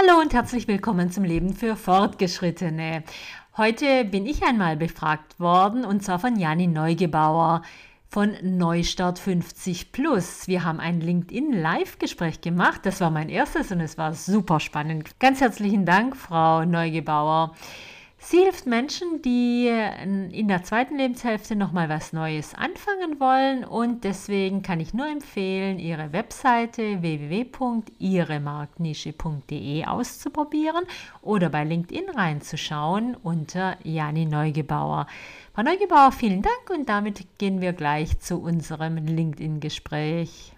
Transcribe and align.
Hallo 0.00 0.20
und 0.20 0.32
herzlich 0.32 0.68
willkommen 0.68 1.10
zum 1.10 1.24
Leben 1.24 1.54
für 1.54 1.74
Fortgeschrittene. 1.74 3.02
Heute 3.56 4.04
bin 4.04 4.26
ich 4.26 4.44
einmal 4.44 4.76
befragt 4.76 5.40
worden 5.40 5.84
und 5.84 6.04
zwar 6.04 6.20
von 6.20 6.38
Jani 6.38 6.68
Neugebauer 6.68 7.62
von 8.08 8.36
Neustart 8.42 9.18
50 9.18 9.90
Plus. 9.90 10.46
Wir 10.46 10.62
haben 10.62 10.78
ein 10.78 11.00
LinkedIn 11.00 11.52
Live-Gespräch 11.52 12.40
gemacht. 12.42 12.82
Das 12.84 13.00
war 13.00 13.10
mein 13.10 13.28
erstes 13.28 13.72
und 13.72 13.80
es 13.80 13.98
war 13.98 14.14
super 14.14 14.60
spannend. 14.60 15.18
Ganz 15.18 15.40
herzlichen 15.40 15.84
Dank, 15.84 16.16
Frau 16.16 16.64
Neugebauer. 16.64 17.56
Sie 18.20 18.38
hilft 18.38 18.66
Menschen, 18.66 19.22
die 19.22 19.68
in 19.68 20.48
der 20.48 20.64
zweiten 20.64 20.98
Lebenshälfte 20.98 21.54
nochmal 21.54 21.88
was 21.88 22.12
Neues 22.12 22.52
anfangen 22.52 23.20
wollen 23.20 23.64
und 23.64 24.02
deswegen 24.02 24.62
kann 24.62 24.80
ich 24.80 24.92
nur 24.92 25.06
empfehlen, 25.06 25.78
ihre 25.78 26.12
Webseite 26.12 27.00
www.ihremarktnische.de 27.00 29.84
auszuprobieren 29.84 30.84
oder 31.22 31.48
bei 31.48 31.62
LinkedIn 31.62 32.10
reinzuschauen 32.10 33.14
unter 33.14 33.76
Jani 33.84 34.26
Neugebauer. 34.26 35.06
Frau 35.54 35.62
Neugebauer, 35.62 36.10
vielen 36.10 36.42
Dank 36.42 36.70
und 36.70 36.88
damit 36.88 37.38
gehen 37.38 37.60
wir 37.60 37.72
gleich 37.72 38.18
zu 38.18 38.42
unserem 38.42 38.96
LinkedIn-Gespräch. 38.96 40.57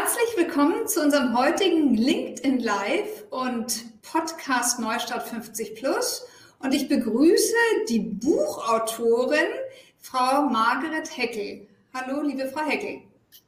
Herzlich 0.00 0.46
willkommen 0.46 0.86
zu 0.86 1.02
unserem 1.02 1.36
heutigen 1.36 1.96
LinkedIn 1.96 2.60
Live 2.60 3.24
und 3.30 3.84
Podcast 4.02 4.78
Neustart 4.78 5.24
50 5.24 5.74
Plus. 5.74 6.24
Und 6.60 6.72
ich 6.72 6.88
begrüße 6.88 7.56
die 7.88 7.98
Buchautorin 7.98 9.50
Frau 9.98 10.42
Margaret 10.42 11.16
Heckel. 11.16 11.66
Hallo, 11.92 12.22
liebe 12.22 12.46
Frau 12.46 12.64
Heckel. 12.64 13.00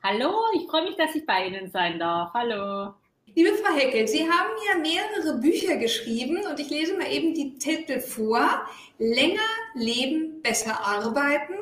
Hallo, 0.03 0.33
ich 0.57 0.69
freue 0.69 0.87
mich, 0.87 0.97
dass 0.97 1.15
ich 1.15 1.25
bei 1.25 1.47
Ihnen 1.47 1.71
sein 1.71 2.01
darf. 2.01 2.33
Hallo. 2.35 2.95
Liebe 3.33 3.55
Frau 3.55 3.73
Heckel, 3.73 4.09
Sie 4.09 4.29
haben 4.29 4.51
ja 4.67 4.81
mehrere 4.81 5.39
Bücher 5.39 5.77
geschrieben 5.77 6.45
und 6.51 6.59
ich 6.59 6.69
lese 6.69 6.99
mal 6.99 7.13
eben 7.13 7.33
die 7.33 7.59
Titel 7.59 8.01
vor. 8.01 8.67
Länger 8.99 9.39
leben, 9.75 10.43
besser 10.43 10.85
arbeiten 10.85 11.55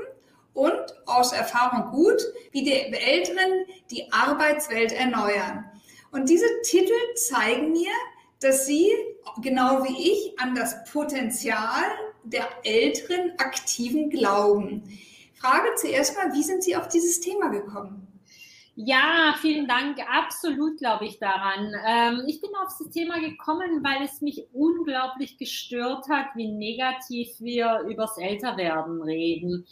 und 0.55 0.83
aus 1.07 1.33
Erfahrung 1.33 1.91
gut, 1.91 2.21
wie 2.53 2.63
die 2.63 2.73
Älteren 2.73 3.65
die 3.91 4.11
Arbeitswelt 4.13 4.93
erneuern. 4.93 5.65
Und 6.11 6.29
diese 6.29 6.47
Titel 6.63 6.95
zeigen 7.15 7.73
mir, 7.73 7.93
dass 8.41 8.67
Sie, 8.67 8.91
genau 9.43 9.85
wie 9.85 10.11
ich, 10.13 10.39
an 10.41 10.55
das 10.55 10.85
Potenzial 10.91 11.85
der 12.25 12.47
älteren 12.65 13.33
Aktiven 13.39 14.11
glauben. 14.11 14.83
Frage 15.35 15.69
zuerst 15.77 16.17
mal, 16.17 16.33
wie 16.33 16.43
sind 16.43 16.63
Sie 16.63 16.77
auf 16.77 16.89
dieses 16.89 17.21
Thema 17.21 17.49
gekommen? 17.49 18.09
Ja, 18.81 19.35
vielen 19.41 19.67
Dank. 19.67 19.99
Absolut 20.09 20.79
glaube 20.79 21.07
ich 21.07 21.19
daran. 21.19 21.73
Ähm, 21.85 22.23
ich 22.29 22.41
bin 22.41 22.51
auf 22.63 22.73
das 22.79 22.89
Thema 22.91 23.19
gekommen, 23.19 23.83
weil 23.83 24.05
es 24.05 24.21
mich 24.21 24.47
unglaublich 24.53 25.37
gestört 25.37 26.09
hat, 26.09 26.27
wie 26.37 26.47
negativ 26.53 27.29
wir 27.41 27.81
übers 27.89 28.17
Älterwerden 28.19 29.03
reden. 29.03 29.67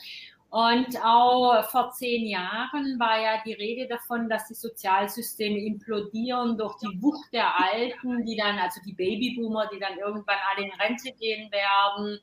Und 0.49 0.97
auch 1.05 1.69
vor 1.71 1.91
zehn 1.91 2.27
Jahren 2.27 2.99
war 2.99 3.21
ja 3.21 3.43
die 3.45 3.53
Rede 3.53 3.89
davon, 3.89 4.29
dass 4.29 4.47
die 4.47 4.55
Sozialsysteme 4.55 5.59
implodieren 5.59 6.57
durch 6.57 6.77
die 6.79 7.03
Wucht 7.03 7.33
der 7.33 7.61
Alten, 7.61 8.25
die 8.25 8.37
dann, 8.37 8.59
also 8.59 8.81
die 8.87 8.95
Babyboomer, 8.95 9.69
die 9.73 9.81
dann 9.81 9.99
irgendwann 9.99 10.39
alle 10.51 10.67
in 10.67 10.73
Rente 10.81 11.13
gehen 11.19 11.51
werden. 11.51 12.21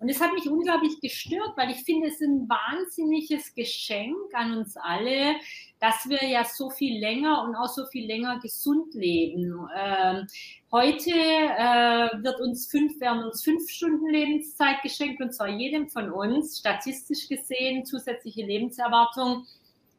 Und 0.00 0.08
es 0.08 0.20
hat 0.20 0.34
mich 0.34 0.50
unglaublich 0.50 1.00
gestört, 1.00 1.52
weil 1.56 1.70
ich 1.70 1.84
finde, 1.84 2.08
es 2.08 2.20
ist 2.20 2.28
ein 2.28 2.48
wahnsinniges 2.48 3.54
Geschenk 3.54 4.34
an 4.34 4.58
uns 4.58 4.76
alle, 4.76 5.36
dass 5.84 6.08
wir 6.08 6.26
ja 6.26 6.44
so 6.44 6.70
viel 6.70 6.98
länger 6.98 7.44
und 7.44 7.54
auch 7.56 7.68
so 7.68 7.84
viel 7.84 8.06
länger 8.06 8.40
gesund 8.40 8.94
leben. 8.94 9.68
Ähm, 9.76 10.26
heute 10.72 11.10
äh, 11.10 12.22
wird 12.22 12.40
uns 12.40 12.66
fünf, 12.70 12.98
werden 13.02 13.24
uns 13.24 13.44
fünf 13.44 13.68
Stunden 13.68 14.08
Lebenszeit 14.08 14.80
geschenkt 14.82 15.20
und 15.20 15.34
zwar 15.34 15.48
jedem 15.48 15.90
von 15.90 16.10
uns, 16.10 16.58
statistisch 16.58 17.28
gesehen, 17.28 17.84
zusätzliche 17.84 18.46
Lebenserwartung 18.46 19.44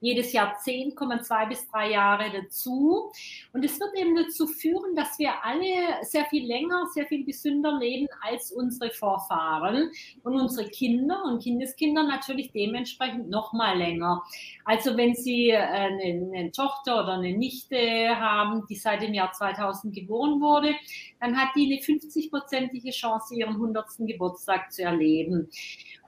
jedes 0.05 0.33
Jahr 0.33 0.55
10,2 0.55 1.49
bis 1.49 1.67
drei 1.69 1.91
Jahre 1.91 2.31
dazu. 2.31 3.11
Und 3.53 3.65
es 3.65 3.79
wird 3.79 3.97
eben 3.97 4.15
dazu 4.15 4.45
führen, 4.45 4.95
dass 4.95 5.17
wir 5.17 5.43
alle 5.43 6.03
sehr 6.03 6.25
viel 6.25 6.45
länger, 6.45 6.85
sehr 6.93 7.07
viel 7.07 7.25
gesünder 7.25 7.77
leben 7.79 8.07
als 8.21 8.51
unsere 8.51 8.91
Vorfahren 8.91 9.91
und 10.23 10.39
unsere 10.39 10.69
Kinder 10.69 11.23
und 11.25 11.41
Kindeskinder 11.41 12.03
natürlich 12.03 12.51
dementsprechend 12.51 13.29
noch 13.29 13.51
mal 13.53 13.77
länger. 13.77 14.23
Also 14.63 14.95
wenn 14.95 15.15
Sie 15.15 15.49
äh, 15.49 15.57
eine, 15.57 16.29
eine 16.37 16.51
Tochter 16.51 17.03
oder 17.03 17.13
eine 17.13 17.35
Nichte 17.35 17.77
haben, 18.15 18.63
die 18.69 18.75
seit 18.75 19.01
dem 19.01 19.13
Jahr 19.13 19.31
2000 19.31 19.93
geboren 19.93 20.39
wurde, 20.39 20.75
dann 21.19 21.35
hat 21.35 21.55
die 21.55 21.65
eine 21.65 21.81
50-prozentige 21.81 22.91
Chance, 22.91 23.35
ihren 23.35 23.55
100. 23.55 23.85
Geburtstag 23.99 24.71
zu 24.71 24.83
erleben. 24.83 25.49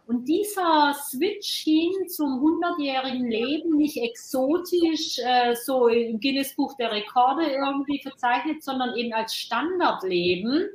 Und 0.08 0.26
dieser 0.26 0.94
Switch 0.94 1.64
hin 1.64 1.92
zum 2.08 2.40
100-jährigen 2.40 3.30
Leben, 3.30 3.76
nicht 3.76 3.98
exotisch, 3.98 5.20
äh, 5.20 5.54
so 5.54 5.90
im 5.90 6.22
Guinness-Buch 6.22 6.78
der 6.78 6.94
Rekorde 6.94 7.52
irgendwie 7.52 8.02
verzeichnet, 8.02 8.64
sondern 8.64 8.96
eben 8.96 9.12
als 9.12 9.36
Standardleben, 9.36 10.70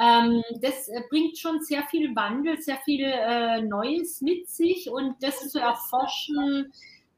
ähm, 0.00 0.42
das 0.60 0.88
äh, 0.88 1.02
bringt 1.08 1.38
schon 1.38 1.60
sehr 1.60 1.84
viel 1.84 2.16
Wandel, 2.16 2.60
sehr 2.60 2.78
viel 2.78 3.04
äh, 3.04 3.62
Neues 3.62 4.20
mit 4.20 4.48
sich 4.48 4.90
und 4.90 5.14
das 5.20 5.48
zu 5.48 5.60
erforschen, 5.60 6.72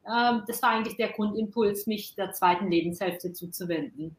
äh, 0.05 0.41
das 0.47 0.63
war 0.63 0.71
eigentlich 0.71 0.97
der 0.97 1.13
Grundimpuls, 1.13 1.87
mich 1.87 2.15
der 2.17 2.33
zweiten 2.33 2.71
Lebenshälfte 2.71 3.33
zuzuwenden. 3.33 4.15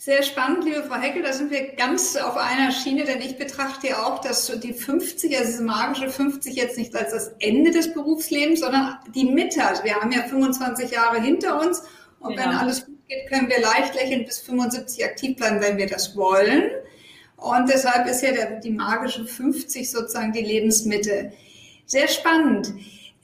Sehr 0.00 0.22
spannend, 0.22 0.64
liebe 0.64 0.84
Frau 0.84 0.94
Heckel, 0.94 1.24
da 1.24 1.32
sind 1.32 1.50
wir 1.50 1.72
ganz 1.72 2.14
auf 2.14 2.36
einer 2.36 2.70
Schiene, 2.70 3.02
denn 3.02 3.20
ich 3.20 3.36
betrachte 3.36 3.88
ja 3.88 4.04
auch, 4.04 4.20
dass 4.20 4.46
die 4.60 4.72
50, 4.72 5.36
also 5.36 5.50
diese 5.50 5.64
magische 5.64 6.08
50 6.08 6.54
jetzt 6.54 6.78
nicht 6.78 6.94
als 6.94 7.10
das 7.10 7.32
Ende 7.40 7.72
des 7.72 7.92
Berufslebens, 7.92 8.60
sondern 8.60 8.96
die 9.12 9.24
Mitte. 9.24 9.64
Also 9.64 9.82
wir 9.82 9.96
haben 9.96 10.12
ja 10.12 10.22
25 10.22 10.92
Jahre 10.92 11.20
hinter 11.20 11.60
uns 11.60 11.82
und 12.20 12.36
genau. 12.36 12.48
wenn 12.48 12.56
alles 12.56 12.86
gut 12.86 13.08
geht, 13.08 13.28
können 13.28 13.48
wir 13.48 13.60
leicht 13.60 13.96
lächeln 13.96 14.24
bis 14.24 14.38
75 14.38 15.04
aktiv 15.04 15.36
bleiben, 15.36 15.60
wenn 15.60 15.78
wir 15.78 15.88
das 15.88 16.16
wollen. 16.16 16.70
Und 17.36 17.68
deshalb 17.68 18.06
ist 18.06 18.22
ja 18.22 18.30
der, 18.30 18.60
die 18.60 18.70
magische 18.70 19.24
50 19.24 19.90
sozusagen 19.90 20.32
die 20.32 20.42
Lebensmitte. 20.42 21.32
Sehr 21.86 22.06
spannend. 22.06 22.72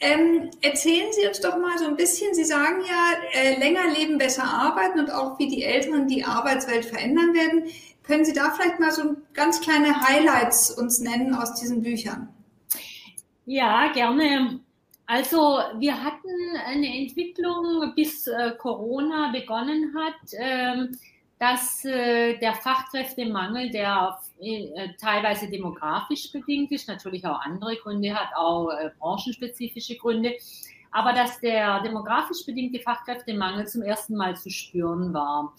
Ähm, 0.01 0.51
erzählen 0.61 1.13
Sie 1.13 1.27
uns 1.27 1.41
doch 1.41 1.57
mal 1.57 1.79
so 1.79 1.87
ein 1.87 1.97
bisschen, 1.97 2.35
Sie 2.35 2.45
sagen 2.45 2.83
ja, 2.89 3.41
äh, 3.41 3.59
länger 3.59 3.89
leben, 3.93 4.19
besser 4.19 4.45
arbeiten 4.45 4.99
und 5.01 5.11
auch 5.11 5.39
wie 5.39 5.49
die 5.49 5.65
Älteren 5.65 6.09
die 6.09 6.25
Arbeitswelt 6.25 6.85
verändern 6.85 7.33
werden. 7.33 7.65
Können 8.03 8.25
Sie 8.25 8.35
da 8.35 8.51
vielleicht 8.51 8.81
mal 8.81 8.91
so 8.91 9.17
ganz 9.33 9.61
kleine 9.61 9.99
Highlights 10.01 10.71
uns 10.71 11.01
nennen 11.01 11.35
aus 11.35 11.55
diesen 11.55 11.83
Büchern? 11.83 12.29
Ja, 13.47 13.93
gerne. 13.93 14.61
Also 15.07 15.59
wir 15.79 16.03
hatten 16.03 16.57
eine 16.67 16.87
Entwicklung, 16.87 17.93
bis 17.95 18.27
äh, 18.27 18.53
Corona 18.59 19.33
begonnen 19.33 19.95
hat. 19.95 20.15
Ähm, 20.39 20.99
dass 21.45 21.85
äh, 21.85 22.39
der 22.39 22.55
Fachkräftemangel, 22.55 23.69
der 23.69 24.19
äh, 24.41 24.89
teilweise 24.99 25.51
demografisch 25.51 26.33
bedingt 26.33 26.73
ist, 26.73 26.89
natürlich 26.89 27.27
auch 27.27 27.39
andere 27.43 27.77
Gründe 27.77 28.15
hat, 28.15 28.29
auch 28.35 28.71
äh, 28.71 28.91
branchenspezifische 28.99 29.99
Gründe, 29.99 30.33
aber 30.91 31.13
dass 31.13 31.41
der 31.41 31.83
demografisch 31.83 32.47
bedingte 32.47 32.81
Fachkräftemangel 32.81 33.67
zum 33.67 33.83
ersten 33.83 34.17
Mal 34.17 34.35
zu 34.39 34.49
spüren 34.49 35.13
war. 35.13 35.53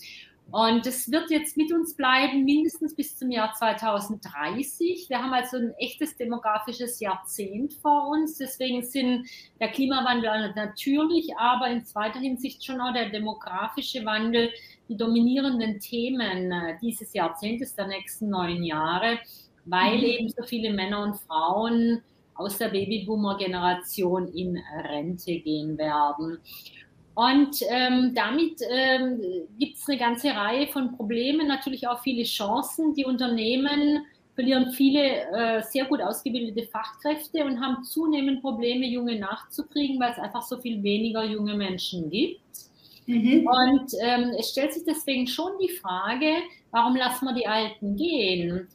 Und 0.52 0.86
es 0.86 1.12
wird 1.12 1.32
jetzt 1.32 1.58
mit 1.58 1.74
uns 1.74 1.96
bleiben, 1.96 2.46
mindestens 2.46 2.96
bis 2.96 3.18
zum 3.18 3.32
Jahr 3.32 3.54
2030. 3.54 5.10
Wir 5.10 5.22
haben 5.22 5.34
also 5.34 5.58
ein 5.58 5.74
echtes 5.80 6.16
demografisches 6.16 7.00
Jahrzehnt 7.00 7.74
vor 7.74 8.10
uns. 8.10 8.38
Deswegen 8.38 8.84
sind 8.84 9.28
der 9.60 9.70
Klimawandel 9.70 10.54
natürlich, 10.56 11.36
aber 11.38 11.70
in 11.70 11.84
zweiter 11.84 12.20
Hinsicht 12.20 12.64
schon 12.64 12.80
auch 12.80 12.94
der 12.94 13.10
demografische 13.10 14.06
Wandel 14.06 14.52
die 14.88 14.98
dominierenden 14.98 15.80
Themen 15.80 16.52
äh, 16.52 16.78
dieses 16.82 17.14
Jahrzehntes, 17.14 17.76
der 17.76 17.88
nächsten 17.88 18.30
neun 18.30 18.64
Jahre, 18.64 19.18
weil 19.66 19.98
mhm. 19.98 20.04
eben 20.04 20.30
so 20.30 20.44
viele 20.44 20.72
Männer 20.72 21.02
und 21.02 21.18
Frauen 21.18 22.02
aus 22.36 22.58
der 22.58 22.68
Babyboomer-Generation 22.68 24.28
in 24.28 24.62
Rente 24.84 25.40
gehen 25.40 25.78
werden. 25.78 26.38
Und 27.16 27.62
ähm, 27.70 28.14
damit 28.14 28.60
ähm, 28.70 29.22
gibt 29.58 29.78
es 29.78 29.88
eine 29.88 29.98
ganze 29.98 30.30
Reihe 30.30 30.68
von 30.68 30.96
Problemen, 30.98 31.48
natürlich 31.48 31.88
auch 31.88 32.02
viele 32.02 32.24
Chancen. 32.24 32.94
Die 32.94 33.06
Unternehmen 33.06 34.06
verlieren 34.36 34.72
viele 34.72 35.22
äh, 35.32 35.64
sehr 35.64 35.86
gut 35.86 36.02
ausgebildete 36.02 36.68
Fachkräfte 36.68 37.46
und 37.46 37.62
haben 37.62 37.84
zunehmend 37.86 38.42
Probleme, 38.42 38.86
junge 38.86 39.18
nachzukriegen, 39.18 39.98
weil 40.00 40.12
es 40.12 40.20
einfach 40.20 40.42
so 40.42 40.58
viel 40.58 40.84
weniger 40.84 41.24
junge 41.24 41.56
Menschen 41.56 42.10
gibt. 42.10 42.42
Mhm. 43.06 43.48
Und 43.48 43.92
ähm, 44.02 44.34
es 44.38 44.52
stellt 44.52 44.74
sich 44.74 44.84
deswegen 44.84 45.26
schon 45.26 45.54
die 45.62 45.70
Frage, 45.70 46.34
warum 46.72 46.98
lassen 46.98 47.26
wir 47.26 47.34
die 47.34 47.48
Alten 47.48 47.96
gehen? 47.96 48.68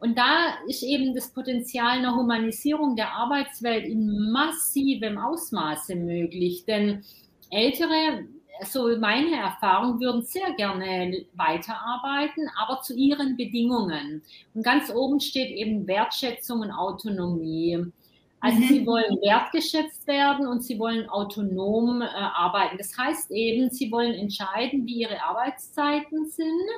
Und 0.00 0.18
da 0.18 0.56
ist 0.68 0.82
eben 0.82 1.14
das 1.14 1.32
Potenzial 1.32 1.98
einer 1.98 2.14
Humanisierung 2.14 2.96
der 2.96 3.12
Arbeitswelt 3.12 3.86
in 3.86 4.30
massivem 4.30 5.16
Ausmaße 5.16 5.96
möglich. 5.96 6.64
Denn 6.66 7.02
Ältere, 7.50 8.26
so 8.64 8.96
meine 8.98 9.36
Erfahrung, 9.36 10.00
würden 10.00 10.22
sehr 10.22 10.52
gerne 10.54 11.24
weiterarbeiten, 11.34 12.48
aber 12.58 12.80
zu 12.80 12.94
ihren 12.94 13.36
Bedingungen. 13.36 14.22
Und 14.54 14.62
ganz 14.62 14.90
oben 14.90 15.20
steht 15.20 15.50
eben 15.50 15.86
Wertschätzung 15.86 16.60
und 16.60 16.70
Autonomie. 16.70 17.84
Also 18.40 18.58
mhm. 18.58 18.68
sie 18.68 18.86
wollen 18.86 19.16
wertgeschätzt 19.22 20.06
werden 20.06 20.46
und 20.46 20.62
sie 20.62 20.78
wollen 20.78 21.08
autonom 21.08 22.02
äh, 22.02 22.06
arbeiten. 22.06 22.76
Das 22.78 22.96
heißt 22.96 23.30
eben, 23.30 23.70
sie 23.70 23.90
wollen 23.90 24.14
entscheiden, 24.14 24.86
wie 24.86 25.00
ihre 25.00 25.22
Arbeitszeiten 25.22 26.26
sind 26.28 26.68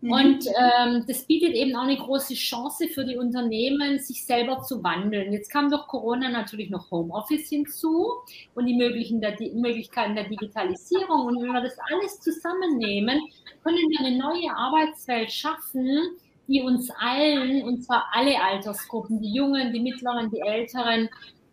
Mhm. 0.00 0.12
Und 0.12 0.46
ähm, 0.46 1.04
das 1.08 1.24
bietet 1.24 1.54
eben 1.54 1.74
auch 1.74 1.82
eine 1.82 1.96
große 1.96 2.34
Chance 2.34 2.88
für 2.88 3.04
die 3.04 3.16
Unternehmen, 3.16 3.98
sich 3.98 4.24
selber 4.24 4.62
zu 4.62 4.82
wandeln. 4.82 5.32
Jetzt 5.32 5.50
kam 5.50 5.70
durch 5.70 5.86
Corona 5.88 6.28
natürlich 6.28 6.70
noch 6.70 6.90
Homeoffice 6.90 7.48
hinzu 7.48 8.12
und 8.54 8.66
die, 8.66 8.74
möglichen 8.74 9.20
der, 9.20 9.32
die 9.32 9.50
Möglichkeiten 9.50 10.14
der 10.14 10.28
Digitalisierung. 10.28 11.26
Und 11.26 11.42
wenn 11.42 11.52
wir 11.52 11.62
das 11.62 11.76
alles 11.92 12.20
zusammennehmen, 12.20 13.20
können 13.64 13.76
wir 13.76 14.00
eine 14.00 14.16
neue 14.16 14.54
Arbeitswelt 14.54 15.32
schaffen, 15.32 16.16
die 16.46 16.62
uns 16.62 16.90
allen, 16.98 17.64
und 17.64 17.82
zwar 17.82 18.06
alle 18.12 18.40
Altersgruppen, 18.40 19.20
die 19.20 19.34
Jungen, 19.34 19.72
die 19.72 19.80
Mittleren, 19.80 20.30
die 20.30 20.40
Älteren, 20.40 21.08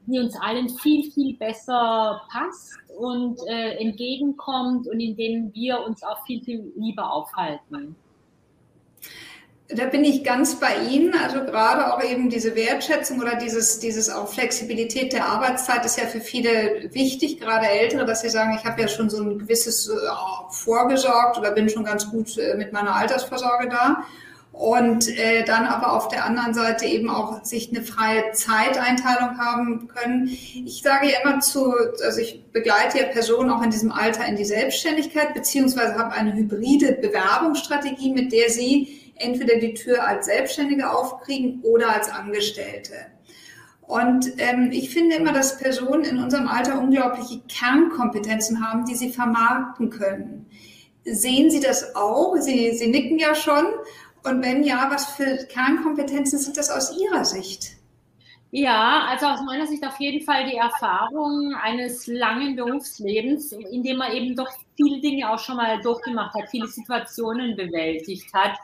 die 0.05 0.19
uns 0.19 0.39
allen 0.39 0.69
viel, 0.69 1.11
viel 1.11 1.35
besser 1.35 2.21
passt 2.31 2.77
und 2.97 3.39
äh, 3.47 3.77
entgegenkommt 3.77 4.87
und 4.87 4.99
in 4.99 5.17
denen 5.17 5.53
wir 5.53 5.83
uns 5.83 6.03
auch 6.03 6.23
viel, 6.25 6.43
viel 6.43 6.71
lieber 6.77 7.11
aufhalten. 7.11 7.95
Da 9.67 9.85
bin 9.85 10.03
ich 10.03 10.23
ganz 10.23 10.59
bei 10.59 10.75
Ihnen. 10.91 11.15
Also 11.15 11.39
gerade 11.39 11.91
auch 11.91 12.03
eben 12.03 12.29
diese 12.29 12.55
Wertschätzung 12.55 13.19
oder 13.19 13.35
dieses, 13.35 13.79
dieses 13.79 14.11
auch 14.11 14.31
Flexibilität 14.31 15.11
der 15.11 15.25
Arbeitszeit 15.25 15.83
ist 15.85 15.97
ja 15.97 16.05
für 16.05 16.19
viele 16.19 16.89
wichtig, 16.93 17.39
gerade 17.39 17.65
Ältere, 17.67 18.05
dass 18.05 18.21
sie 18.21 18.29
sagen, 18.29 18.55
ich 18.59 18.63
habe 18.63 18.81
ja 18.81 18.87
schon 18.87 19.09
so 19.09 19.23
ein 19.23 19.39
gewisses 19.39 19.89
äh, 19.89 19.93
vorgesorgt 20.51 21.39
oder 21.39 21.49
bin 21.51 21.67
schon 21.67 21.83
ganz 21.83 22.11
gut 22.11 22.37
äh, 22.37 22.55
mit 22.55 22.73
meiner 22.73 22.95
Altersvorsorge 22.95 23.69
da. 23.69 24.03
Und 24.51 25.09
äh, 25.09 25.43
dann 25.43 25.65
aber 25.65 25.93
auf 25.93 26.09
der 26.09 26.25
anderen 26.25 26.53
Seite 26.53 26.85
eben 26.85 27.09
auch 27.09 27.43
sich 27.43 27.71
eine 27.71 27.83
freie 27.83 28.31
Zeiteinteilung 28.31 29.37
haben 29.37 29.87
können. 29.87 30.27
Ich 30.27 30.81
sage 30.81 31.11
ja 31.11 31.19
immer 31.23 31.41
zu, 31.41 31.73
also 32.05 32.21
ich 32.21 32.41
begleite 32.53 32.99
ja 32.99 33.05
Personen 33.07 33.49
auch 33.49 33.63
in 33.63 33.71
diesem 33.71 33.91
Alter 33.91 34.25
in 34.25 34.37
die 34.37 34.45
Selbstständigkeit, 34.45 35.33
beziehungsweise 35.33 35.95
habe 35.95 36.13
eine 36.13 36.33
hybride 36.33 36.93
Bewerbungsstrategie, 36.93 38.13
mit 38.13 38.31
der 38.31 38.49
sie 38.49 39.04
entweder 39.15 39.57
die 39.57 39.73
Tür 39.73 40.05
als 40.05 40.25
Selbstständige 40.25 40.91
aufkriegen 40.91 41.61
oder 41.63 41.93
als 41.93 42.09
Angestellte. 42.09 42.93
Und 43.81 44.33
ähm, 44.39 44.71
ich 44.71 44.89
finde 44.89 45.15
immer, 45.15 45.31
dass 45.31 45.59
Personen 45.59 46.03
in 46.03 46.17
unserem 46.17 46.47
Alter 46.47 46.79
unglaubliche 46.79 47.41
Kernkompetenzen 47.47 48.65
haben, 48.65 48.85
die 48.85 48.95
sie 48.95 49.11
vermarkten 49.11 49.89
können. 49.89 50.47
Sehen 51.03 51.51
Sie 51.51 51.59
das 51.59 51.95
auch? 51.95 52.35
Sie, 52.37 52.75
sie 52.75 52.87
nicken 52.87 53.19
ja 53.19 53.35
schon. 53.35 53.65
Und 54.23 54.43
wenn 54.43 54.63
ja, 54.63 54.89
was 54.89 55.05
für 55.05 55.45
Kernkompetenzen 55.45 56.39
sind 56.39 56.57
das 56.57 56.71
aus 56.71 56.97
Ihrer 56.99 57.25
Sicht? 57.25 57.75
Ja, 58.49 59.05
also 59.09 59.25
aus 59.27 59.41
meiner 59.41 59.67
Sicht 59.67 59.85
auf 59.85 59.99
jeden 59.99 60.25
Fall 60.25 60.49
die 60.49 60.55
Erfahrung 60.55 61.53
eines 61.61 62.07
langen 62.07 62.55
Berufslebens, 62.55 63.51
in 63.51 63.83
dem 63.83 63.97
man 63.97 64.13
eben 64.13 64.35
doch 64.35 64.49
viele 64.77 65.01
Dinge 65.01 65.29
auch 65.29 65.39
schon 65.39 65.57
mal 65.57 65.79
durchgemacht 65.81 66.33
hat, 66.33 66.49
viele 66.49 66.67
Situationen 66.67 67.55
bewältigt 67.55 68.33
hat. 68.33 68.57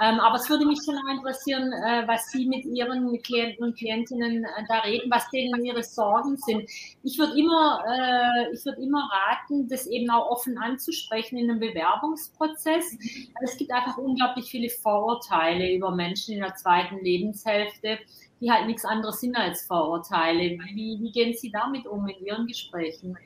Ähm, 0.00 0.18
aber 0.18 0.36
es 0.36 0.48
würde 0.48 0.64
mich 0.64 0.78
schon 0.82 0.96
interessieren, 1.10 1.72
äh, 1.72 2.08
was 2.08 2.30
Sie 2.30 2.46
mit 2.46 2.64
Ihren 2.64 3.20
Klienten 3.22 3.64
und 3.64 3.76
Klientinnen 3.76 4.44
äh, 4.44 4.64
da 4.66 4.78
reden, 4.78 5.10
was 5.10 5.28
denen 5.30 5.62
ihre 5.62 5.82
Sorgen 5.82 6.38
sind. 6.38 6.62
Ich 7.02 7.18
würde 7.18 7.38
immer, 7.38 7.84
äh, 7.86 8.54
ich 8.54 8.64
immer 8.82 9.10
raten, 9.12 9.68
das 9.68 9.86
eben 9.86 10.08
auch 10.10 10.30
offen 10.30 10.56
anzusprechen 10.56 11.36
in 11.36 11.50
einem 11.50 11.60
Bewerbungsprozess. 11.60 12.96
Es 13.42 13.58
gibt 13.58 13.72
einfach 13.72 13.98
unglaublich 13.98 14.46
viele 14.46 14.70
Vorurteile 14.70 15.74
über 15.74 15.94
Menschen 15.94 16.34
in 16.34 16.40
der 16.40 16.54
zweiten 16.54 17.04
Lebenshälfte, 17.04 17.98
die 18.40 18.50
halt 18.50 18.66
nichts 18.66 18.86
anderes 18.86 19.20
sind 19.20 19.36
als 19.36 19.66
Vorurteile. 19.66 20.58
Wie, 20.72 20.98
wie 20.98 21.12
gehen 21.12 21.34
Sie 21.34 21.50
damit 21.50 21.86
um 21.86 22.08
in 22.08 22.24
Ihren 22.24 22.46
Gesprächen? 22.46 23.18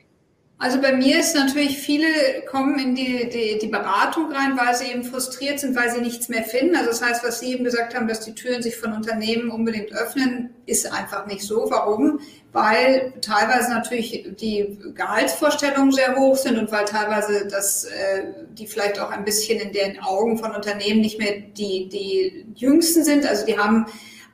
Also 0.57 0.79
bei 0.79 0.93
mir 0.93 1.19
ist 1.19 1.35
natürlich, 1.35 1.77
viele 1.79 2.07
kommen 2.49 2.79
in 2.79 2.95
die, 2.95 3.27
die, 3.27 3.59
die 3.59 3.67
Beratung 3.67 4.31
rein, 4.31 4.57
weil 4.57 4.73
sie 4.73 4.85
eben 4.85 5.03
frustriert 5.03 5.59
sind, 5.59 5.75
weil 5.75 5.91
sie 5.91 5.99
nichts 5.99 6.29
mehr 6.29 6.43
finden. 6.43 6.77
Also 6.77 6.91
das 6.91 7.01
heißt, 7.01 7.25
was 7.25 7.41
Sie 7.41 7.51
eben 7.53 7.65
gesagt 7.65 7.93
haben, 7.93 8.07
dass 8.07 8.21
die 8.21 8.33
Türen 8.33 8.63
sich 8.63 8.77
von 8.77 8.93
Unternehmen 8.93 9.51
unbedingt 9.51 9.91
öffnen, 9.91 10.51
ist 10.65 10.89
einfach 10.89 11.27
nicht 11.27 11.43
so. 11.43 11.67
Warum? 11.69 12.21
Weil 12.53 13.11
teilweise 13.19 13.69
natürlich 13.69 14.29
die 14.39 14.79
Gehaltsvorstellungen 14.95 15.91
sehr 15.91 16.15
hoch 16.15 16.37
sind 16.37 16.57
und 16.57 16.71
weil 16.71 16.85
teilweise 16.85 17.47
das, 17.47 17.83
äh, 17.83 18.23
die 18.53 18.65
vielleicht 18.65 18.97
auch 18.97 19.11
ein 19.11 19.25
bisschen 19.25 19.59
in 19.59 19.73
den 19.73 19.99
Augen 19.99 20.37
von 20.37 20.55
Unternehmen 20.55 21.01
nicht 21.01 21.19
mehr 21.19 21.33
die, 21.33 21.89
die 21.89 22.45
jüngsten 22.55 23.03
sind. 23.03 23.25
Also 23.25 23.45
die 23.45 23.57
haben 23.57 23.87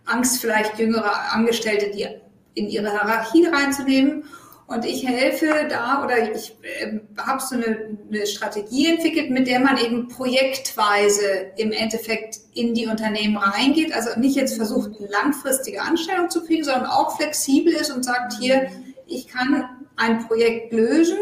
Angst, 0.06 0.40
vielleicht 0.40 0.78
jüngere 0.78 1.34
Angestellte, 1.34 1.90
die 1.90 2.08
in 2.54 2.68
ihre 2.68 2.92
Hierarchie 2.92 3.48
reinzunehmen. 3.48 4.26
Und 4.72 4.86
ich 4.86 5.06
helfe 5.06 5.68
da 5.70 6.02
oder 6.02 6.32
ich 6.32 6.56
äh, 6.62 7.00
habe 7.18 7.42
so 7.42 7.56
eine, 7.56 7.98
eine, 8.10 8.26
Strategie 8.26 8.88
entwickelt, 8.88 9.30
mit 9.30 9.48
der 9.48 9.60
man 9.60 9.78
eben 9.78 10.08
projektweise 10.08 11.52
im 11.58 11.74
Endeffekt 11.74 12.40
in 12.54 12.74
die 12.74 12.88
Unternehmen 12.88 13.36
reingeht. 13.36 13.94
Also 13.94 14.18
nicht 14.18 14.38
jetzt 14.38 14.56
versucht, 14.56 14.92
eine 14.98 15.10
langfristige 15.10 15.82
Anstellung 15.82 16.30
zu 16.30 16.46
kriegen, 16.46 16.64
sondern 16.64 16.86
auch 16.86 17.18
flexibel 17.18 17.74
ist 17.74 17.92
und 17.92 18.06
sagt 18.06 18.34
hier, 18.40 18.72
ich 19.08 19.28
kann 19.28 19.66
ein 19.98 20.26
Projekt 20.26 20.72
lösen, 20.72 21.18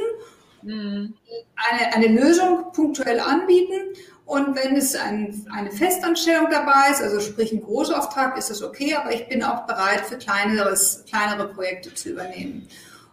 eine, 0.61 1.95
eine 1.95 2.07
Lösung 2.07 2.71
punktuell 2.71 3.19
anbieten 3.19 3.95
und 4.25 4.55
wenn 4.55 4.75
es 4.75 4.93
ein, 4.93 5.47
eine 5.51 5.71
Festanstellung 5.71 6.49
dabei 6.51 6.91
ist, 6.91 7.01
also 7.01 7.19
sprich 7.19 7.51
ein 7.51 7.63
Großauftrag, 7.63 8.37
ist 8.37 8.51
das 8.51 8.61
okay, 8.61 8.93
aber 8.93 9.11
ich 9.11 9.27
bin 9.27 9.43
auch 9.43 9.65
bereit, 9.65 10.01
für 10.01 10.17
kleineres, 10.17 11.03
kleinere 11.09 11.47
Projekte 11.47 11.95
zu 11.95 12.09
übernehmen. 12.09 12.67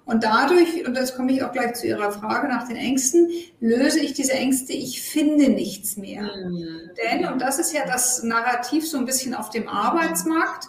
Und 0.07 0.23
dadurch, 0.23 0.87
und 0.87 0.97
das 0.97 1.17
komme 1.17 1.33
ich 1.33 1.43
auch 1.43 1.51
gleich 1.51 1.75
zu 1.75 1.89
Ihrer 1.89 2.13
Frage 2.13 2.47
nach 2.47 2.69
den 2.69 2.77
Ängsten, 2.77 3.29
löse 3.59 3.99
ich 3.99 4.13
diese 4.15 4.35
Ängste, 4.35 4.73
ich 4.73 5.03
finde 5.03 5.49
nichts 5.49 5.97
mehr. 5.97 6.23
Mhm. 6.23 6.91
Denn, 6.97 7.27
und 7.27 7.43
das 7.43 7.59
ist 7.59 7.73
ja 7.73 7.85
das 7.85 8.23
Narrativ 8.23 8.89
so 8.89 8.99
ein 8.99 9.05
bisschen 9.05 9.35
auf 9.35 9.51
dem 9.51 9.69
Arbeitsmarkt, 9.69 10.69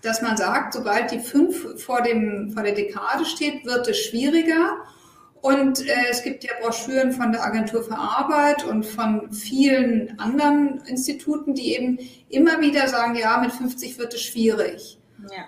dass 0.00 0.22
man 0.22 0.38
sagt, 0.38 0.72
sobald 0.72 1.10
die 1.10 1.18
fünf 1.18 1.82
vor, 1.82 2.00
dem, 2.00 2.50
vor 2.50 2.62
der 2.62 2.72
Dekade 2.72 3.26
steht, 3.26 3.66
wird 3.66 3.88
es 3.88 3.98
schwieriger. 3.98 4.78
Und 5.42 5.86
äh, 5.86 5.92
es 6.10 6.22
gibt 6.22 6.42
ja 6.42 6.52
Broschüren 6.62 7.12
von 7.12 7.32
der 7.32 7.44
Agentur 7.44 7.82
für 7.82 7.98
Arbeit 7.98 8.64
und 8.64 8.86
von 8.86 9.30
vielen 9.32 10.18
anderen 10.18 10.80
Instituten, 10.86 11.54
die 11.54 11.74
eben 11.74 11.98
immer 12.30 12.60
wieder 12.60 12.88
sagen, 12.88 13.16
ja, 13.16 13.36
mit 13.38 13.52
50 13.52 13.98
wird 13.98 14.14
es 14.14 14.22
schwierig. 14.22 14.98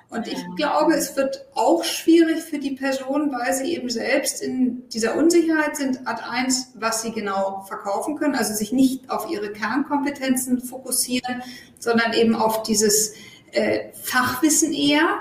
Und 0.08 0.26
ich 0.26 0.38
glaube, 0.56 0.94
es 0.94 1.16
wird 1.16 1.46
auch 1.54 1.84
schwierig 1.84 2.42
für 2.42 2.58
die 2.58 2.72
Person, 2.72 3.32
weil 3.32 3.52
sie 3.52 3.74
eben 3.74 3.90
selbst 3.90 4.42
in 4.42 4.88
dieser 4.88 5.16
Unsicherheit 5.16 5.76
sind, 5.76 6.06
Ad 6.06 6.22
eins, 6.28 6.72
was 6.74 7.02
sie 7.02 7.12
genau 7.12 7.64
verkaufen 7.68 8.16
können, 8.16 8.34
also 8.34 8.54
sich 8.54 8.72
nicht 8.72 9.10
auf 9.10 9.30
ihre 9.30 9.52
Kernkompetenzen 9.52 10.60
fokussieren, 10.60 11.42
sondern 11.78 12.12
eben 12.12 12.34
auf 12.34 12.62
dieses 12.62 13.14
äh, 13.52 13.92
Fachwissen 14.02 14.72
eher 14.72 15.20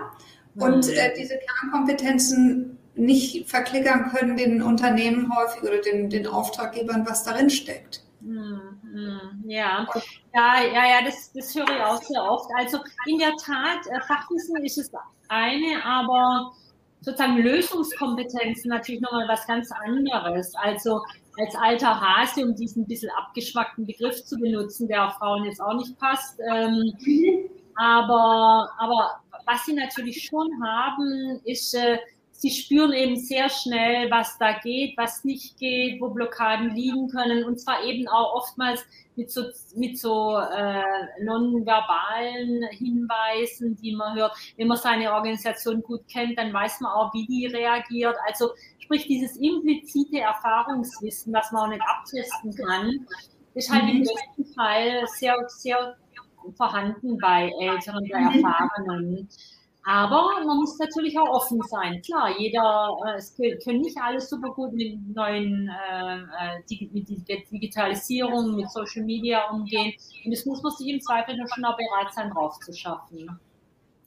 und 0.56 0.88
mhm. 0.88 0.94
äh, 0.94 1.14
diese 1.18 1.38
Kernkompetenzen 1.38 2.78
nicht 2.96 3.50
verklickern 3.50 4.10
können 4.10 4.38
den 4.38 4.62
Unternehmen 4.64 5.32
häufig 5.36 5.62
oder 5.62 5.80
den, 5.82 6.10
den 6.10 6.26
Auftraggebern, 6.26 7.06
was 7.08 7.24
darin 7.24 7.50
steckt. 7.50 8.04
Hm, 8.22 8.38
hm, 8.38 8.67
ja, 9.46 9.88
ja, 10.34 10.64
ja, 10.64 10.86
ja, 10.86 11.02
das, 11.06 11.32
das 11.34 11.56
höre 11.56 11.70
ich 11.70 11.84
auch 11.84 12.02
sehr 12.02 12.24
oft. 12.24 12.50
Also 12.58 12.80
in 13.06 13.20
der 13.20 13.36
Tat, 13.36 13.86
äh, 13.88 14.02
Fachwissen 14.02 14.58
ist 14.64 14.78
es 14.78 14.92
eine, 15.30 15.84
aber 15.84 16.52
sozusagen 17.02 17.38
Lösungskompetenzen 17.38 18.70
natürlich 18.70 19.02
nochmal 19.02 19.28
was 19.28 19.46
ganz 19.48 19.72
anderes. 19.72 20.54
Also 20.56 21.02
als 21.40 21.56
alter 21.56 22.02
Hase, 22.02 22.46
um 22.46 22.56
diesen 22.56 22.84
ein 22.84 22.88
bisschen 22.88 23.12
abgeschmackten 23.18 23.86
Begriff 23.86 24.24
zu 24.26 24.38
benutzen, 24.38 24.88
der 24.88 25.08
auch 25.08 25.18
Frauen 25.18 25.46
jetzt 25.46 25.62
auch 25.62 25.76
nicht 25.76 25.98
passt. 26.00 26.40
Ähm, 26.52 26.94
aber, 27.76 28.70
aber 28.78 29.22
was 29.46 29.66
sie 29.66 29.74
natürlich 29.74 30.24
schon 30.24 30.50
haben, 30.64 31.40
ist 31.46 31.76
äh, 31.76 32.00
sie 32.38 32.52
spüren 32.52 32.94
eben 32.94 33.18
sehr 33.18 33.50
schnell, 33.50 34.10
was 34.12 34.38
da 34.38 34.60
geht, 34.60 34.96
was 34.96 35.24
nicht 35.24 35.58
geht, 35.58 36.00
wo 36.00 36.10
Blockaden 36.10 36.74
liegen 36.76 37.10
können 37.10 37.44
und 37.44 37.60
zwar 37.60 37.84
eben 37.84 38.08
auch 38.08 38.36
oftmals 38.36 38.86
mit 39.16 39.32
so, 39.32 39.46
mit 39.76 39.98
so 39.98 40.38
äh, 40.38 40.84
nonverbalen 41.24 42.64
Hinweisen, 42.70 43.76
die 43.82 43.96
man 43.96 44.16
hört. 44.16 44.38
Wenn 44.56 44.68
man 44.68 44.78
seine 44.78 45.12
Organisation 45.12 45.82
gut 45.82 46.08
kennt, 46.08 46.38
dann 46.38 46.54
weiß 46.54 46.80
man 46.82 46.92
auch, 46.92 47.12
wie 47.14 47.26
die 47.26 47.48
reagiert. 47.48 48.16
Also 48.28 48.52
sprich 48.78 49.08
dieses 49.08 49.36
implizite 49.38 50.20
Erfahrungswissen, 50.20 51.34
das 51.34 51.52
man 51.52 51.64
auch 51.64 51.70
nicht 51.70 51.82
abtesten 51.88 52.56
kann, 52.56 53.08
ist 53.56 53.72
halt 53.72 53.90
im 53.90 53.98
mhm. 53.98 54.04
besten 54.04 54.54
Fall 54.54 55.08
sehr, 55.08 55.36
sehr 55.48 55.98
vorhanden 56.56 57.18
bei 57.18 57.52
Älteren, 57.60 58.08
bei 58.12 58.20
mhm. 58.20 58.46
Erfahrenen. 58.46 59.30
Aber 59.90 60.44
man 60.46 60.58
muss 60.58 60.78
natürlich 60.80 61.18
auch 61.18 61.30
offen 61.30 61.62
sein. 61.70 62.02
Klar, 62.02 62.38
jeder, 62.38 62.98
äh, 63.08 63.18
es 63.18 63.34
können 63.38 63.80
nicht 63.80 63.98
alle 63.98 64.20
super 64.20 64.50
gut 64.50 64.74
mit 64.74 64.98
neuen 65.16 65.70
äh, 65.70 66.18
äh 66.18 66.88
mit 66.92 67.08
Digitalisierung, 67.50 68.58
mit 68.58 68.70
Social 68.70 69.06
Media 69.06 69.50
umgehen. 69.50 69.94
Und 70.26 70.32
das 70.32 70.46
muss 70.46 70.62
man 70.62 70.74
sich 70.74 70.90
im 70.90 71.00
Zweifel 71.00 71.38
schon 71.38 71.64
auch 71.64 71.78
bereit 71.78 72.14
sein, 72.14 72.30
drauf 72.32 72.60
zu 72.60 72.74
schaffen. 72.74 73.40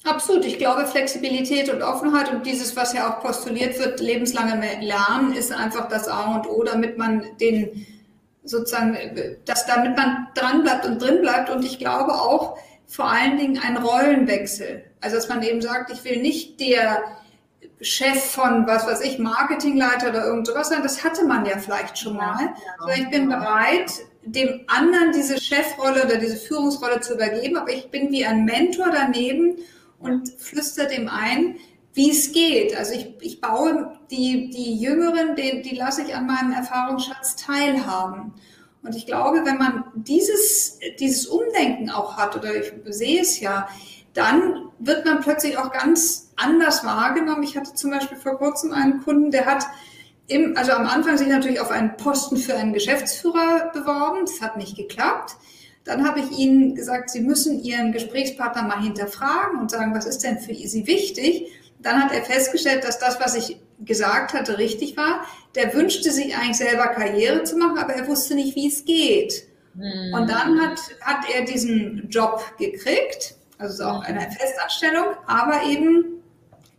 Absolut. 0.05 0.45
Ich 0.45 0.59
glaube, 0.59 0.85
Flexibilität 0.85 1.73
und 1.73 1.81
Offenheit 1.81 2.31
und 2.31 2.45
dieses, 2.45 2.77
was 2.77 2.93
ja 2.93 3.09
auch 3.09 3.23
postuliert 3.23 3.79
wird, 3.79 4.01
lebenslange 4.01 4.61
Lernen, 4.83 5.33
ist 5.33 5.51
einfach 5.51 5.89
das 5.89 6.09
A 6.09 6.37
und 6.37 6.47
O, 6.47 6.63
damit 6.63 6.99
man 6.99 7.25
den 7.41 7.87
sozusagen, 8.45 8.99
dass 9.47 9.65
damit 9.65 9.97
man 9.97 10.29
dran 10.35 10.63
bleibt 10.63 10.85
und 10.85 11.01
drin 11.01 11.23
bleibt. 11.23 11.49
Und 11.49 11.65
ich 11.65 11.79
glaube 11.79 12.13
auch, 12.13 12.59
vor 12.91 13.09
allen 13.09 13.39
Dingen 13.39 13.59
ein 13.59 13.77
Rollenwechsel. 13.77 14.85
Also 15.01 15.17
dass 15.17 15.29
man 15.29 15.43
eben 15.43 15.63
sagt, 15.63 15.93
ich 15.93 16.05
will 16.05 16.21
nicht 16.21 16.59
der 16.61 17.03
Chef 17.81 18.23
von, 18.23 18.67
was 18.67 18.87
weiß 18.87 19.01
ich, 19.03 19.19
Marketingleiter 19.19 20.11
oder 20.11 20.27
irgend 20.27 20.47
sowas 20.47 20.69
sein, 20.69 20.83
das 20.83 21.03
hatte 21.05 21.25
man 21.25 21.47
ja 21.47 21.57
vielleicht 21.59 21.99
schon 21.99 22.17
mal. 22.17 22.53
Sondern 22.79 23.01
ich 23.01 23.11
bin 23.11 23.29
bereit, 23.29 23.93
dem 24.25 24.63
anderen 24.67 25.13
diese 25.13 25.41
Chefrolle 25.41 26.05
oder 26.05 26.17
diese 26.17 26.37
Führungsrolle 26.37 27.01
zu 27.01 27.15
übergeben, 27.15 27.57
aber 27.57 27.71
ich 27.71 27.91
bin 27.91 28.11
wie 28.11 28.27
ein 28.27 28.45
Mentor 28.45 28.91
daneben 28.93 29.57
und 30.01 30.29
flüster 30.39 30.87
dem 30.87 31.09
ein, 31.09 31.57
wie 31.95 32.11
es 32.11 32.33
geht. 32.33 32.77
Also 32.77 32.95
ich, 32.95 33.15
ich 33.21 33.41
baue 33.41 33.99
die, 34.11 34.51
die 34.51 34.77
Jüngeren, 34.77 35.37
die, 35.37 35.63
die 35.63 35.77
lasse 35.77 36.03
ich 36.03 36.15
an 36.15 36.27
meinem 36.27 36.53
Erfahrungsschatz 36.53 37.37
teilhaben. 37.37 38.35
Und 38.83 38.97
ich 38.97 39.07
glaube, 39.07 39.45
wenn 39.45 39.59
man 39.59 39.85
dieses, 39.95 40.79
dieses 40.99 41.27
Umdenken 41.27 41.91
auch 41.91 42.17
hat, 42.17 42.37
oder 42.37 42.55
ich 42.55 42.73
sehe 42.87 43.21
es 43.21 43.41
ja, 43.41 43.69
dann 44.15 44.71
wird 44.79 45.05
man 45.05 45.21
plötzlich 45.21 45.59
auch 45.59 45.71
ganz 45.71 46.33
anders 46.37 46.85
wahrgenommen. 46.85 47.43
Ich 47.43 47.57
hatte 47.57 47.75
zum 47.75 47.91
Beispiel 47.91 48.17
vor 48.17 48.39
kurzem 48.39 48.73
einen 48.73 49.03
Kunden, 49.03 49.31
der 49.31 49.47
hat 49.47 49.67
im, 50.27 50.57
also 50.57 50.73
am 50.73 50.87
Anfang 50.87 51.19
sich 51.19 51.29
natürlich 51.29 51.61
auf 51.61 51.71
einen 51.71 51.97
Posten 51.97 52.37
für 52.37 52.55
einen 52.55 52.73
Geschäftsführer 52.73 53.71
beworben. 53.73 54.25
Das 54.25 54.41
hat 54.41 54.57
nicht 54.57 54.77
geklappt. 54.77 55.37
Dann 55.85 56.07
habe 56.07 56.21
ich 56.21 56.31
Ihnen 56.31 56.75
gesagt, 56.75 57.11
Sie 57.11 57.21
müssen 57.21 57.63
Ihren 57.63 57.93
Gesprächspartner 57.93 58.63
mal 58.63 58.81
hinterfragen 58.81 59.59
und 59.59 59.71
sagen, 59.71 59.95
was 59.95 60.07
ist 60.07 60.23
denn 60.23 60.39
für 60.39 60.55
Sie 60.55 60.87
wichtig? 60.87 61.51
Dann 61.81 62.03
hat 62.03 62.13
er 62.13 62.23
festgestellt, 62.23 62.85
dass 62.85 62.99
das, 62.99 63.19
was 63.21 63.35
ich 63.35 63.61
gesagt 63.85 64.35
hatte, 64.35 64.59
richtig 64.59 64.97
war. 64.97 65.25
Der 65.55 65.75
wünschte 65.75 66.11
sich 66.11 66.37
eigentlich 66.37 66.59
selber 66.59 66.89
Karriere 66.89 67.45
zu 67.45 67.57
machen, 67.57 67.79
aber 67.79 67.95
er 67.95 68.07
wusste 68.07 68.35
nicht, 68.35 68.57
wie 68.57 68.69
es 68.69 68.85
geht. 68.85 69.47
Mhm. 69.75 70.15
Und 70.15 70.31
dann 70.31 70.61
hat, 70.61 70.81
hat 71.01 71.25
er 71.33 71.45
diesen 71.45 72.09
Job 72.11 72.45
gekriegt, 72.59 73.37
also 73.59 73.85
auch 73.85 74.03
eine 74.03 74.31
Festanstellung, 74.31 75.07
aber 75.27 75.63
eben 75.65 76.21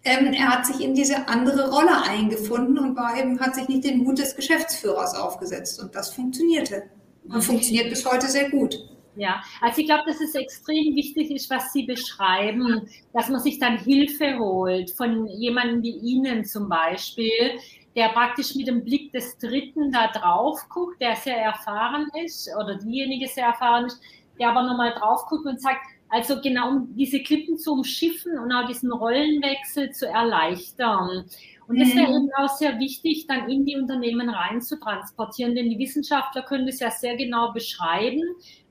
ähm, 0.04 0.34
er 0.34 0.50
hat 0.50 0.66
sich 0.66 0.82
in 0.82 0.96
diese 0.96 1.28
andere 1.28 1.70
Rolle 1.70 2.02
eingefunden 2.04 2.80
und 2.80 2.96
war 2.96 3.18
eben, 3.18 3.40
hat 3.40 3.54
sich 3.56 3.68
nicht 3.68 3.84
den 3.84 4.06
Hut 4.06 4.18
des 4.18 4.36
Geschäftsführers 4.36 5.14
aufgesetzt. 5.14 5.80
Und 5.80 5.94
das 5.94 6.14
funktionierte. 6.14 6.84
Und 7.26 7.36
mhm. 7.36 7.42
funktioniert 7.42 7.90
bis 7.90 8.06
heute 8.06 8.28
sehr 8.28 8.50
gut. 8.50 8.76
Ja, 9.16 9.44
also 9.60 9.82
ich 9.82 9.88
glaube, 9.88 10.04
dass 10.06 10.22
es 10.22 10.36
extrem 10.36 10.96
wichtig 10.96 11.32
ist, 11.32 11.50
was 11.50 11.74
Sie 11.74 11.84
beschreiben, 11.84 12.88
dass 13.14 13.28
man 13.28 13.42
sich 13.42 13.60
dann 13.60 13.78
Hilfe 13.78 14.40
holt 14.40 14.90
von 14.92 15.28
jemandem 15.28 15.84
wie 15.84 15.98
Ihnen 15.98 16.46
zum 16.46 16.70
Beispiel, 16.70 17.60
der 17.96 18.10
praktisch 18.10 18.56
mit 18.56 18.68
dem 18.68 18.86
Blick 18.86 19.12
des 19.12 19.38
Dritten 19.38 19.92
da 19.92 20.08
drauf 20.08 20.62
guckt, 20.70 21.02
der 21.02 21.18
sehr 21.18 21.36
erfahren 21.38 22.08
ist 22.24 22.50
oder 22.58 22.78
diejenige 22.78 23.28
sehr 23.28 23.48
erfahren 23.48 23.88
ist, 23.88 24.02
der 24.40 24.50
aber 24.50 24.64
nochmal 24.64 24.94
drauf 24.94 25.26
guckt 25.26 25.46
und 25.46 25.62
sagt, 25.62 25.82
also 26.10 26.40
genau 26.42 26.70
um 26.70 26.96
diese 26.96 27.22
Klippen 27.22 27.58
zu 27.58 27.74
umschiffen 27.74 28.38
und 28.40 28.52
auch 28.52 28.66
diesen 28.66 28.92
Rollenwechsel 28.92 29.92
zu 29.92 30.08
erleichtern. 30.08 31.26
Und 31.72 31.80
das 31.80 31.96
wäre 31.96 32.10
mhm. 32.10 32.26
eben 32.26 32.30
auch 32.36 32.50
sehr 32.50 32.78
wichtig, 32.80 33.28
dann 33.28 33.50
in 33.50 33.66
die 33.66 33.78
Unternehmen 33.78 34.30
rein 34.30 34.60
zu 34.62 34.78
transportieren, 34.78 35.56
denn 35.56 35.70
die 35.70 35.80
Wissenschaftler 35.80 36.42
können 36.42 36.66
das 36.66 36.82
ja 36.82 36.92
sehr 36.92 37.16
genau 37.16 37.54
beschreiben. 37.54 38.22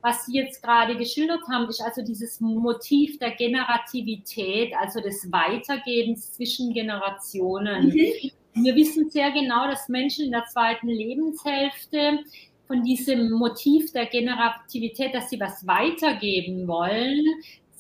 Was 0.02 0.26
Sie 0.26 0.36
jetzt 0.36 0.62
gerade 0.62 0.98
geschildert 0.98 1.40
haben, 1.50 1.66
ist 1.70 1.80
also 1.80 2.02
dieses 2.02 2.40
Motiv 2.40 3.18
der 3.18 3.30
Generativität, 3.30 4.74
also 4.78 5.00
des 5.00 5.32
Weitergebens 5.32 6.32
zwischen 6.32 6.74
Generationen. 6.74 7.86
Mhm. 7.86 8.64
Wir 8.64 8.76
wissen 8.76 9.08
sehr 9.08 9.30
genau, 9.30 9.66
dass 9.66 9.88
Menschen 9.88 10.26
in 10.26 10.32
der 10.32 10.44
zweiten 10.44 10.88
Lebenshälfte 10.88 12.18
von 12.66 12.82
diesem 12.82 13.30
Motiv 13.30 13.92
der 13.92 14.06
Generativität, 14.06 15.14
dass 15.14 15.30
sie 15.30 15.40
was 15.40 15.66
weitergeben 15.66 16.68
wollen, 16.68 17.24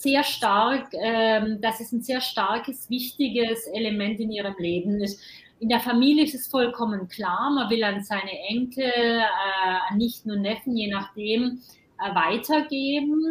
sehr 0.00 0.24
stark, 0.24 0.88
ähm, 0.94 1.60
dass 1.60 1.80
es 1.80 1.92
ein 1.92 2.00
sehr 2.00 2.22
starkes, 2.22 2.88
wichtiges 2.88 3.66
Element 3.66 4.18
in 4.18 4.32
ihrem 4.32 4.54
Leben 4.58 5.00
ist. 5.00 5.20
In 5.58 5.68
der 5.68 5.80
Familie 5.80 6.24
ist 6.24 6.34
es 6.34 6.46
vollkommen 6.46 7.08
klar, 7.08 7.50
man 7.50 7.68
will 7.68 7.84
an 7.84 8.02
seine 8.02 8.32
Enkel, 8.48 8.84
äh, 8.84 9.90
an 9.90 9.98
Nichten 9.98 10.30
und 10.30 10.40
Neffen, 10.40 10.74
je 10.74 10.88
nachdem, 10.88 11.60
äh, 11.98 12.14
weitergeben. 12.14 13.22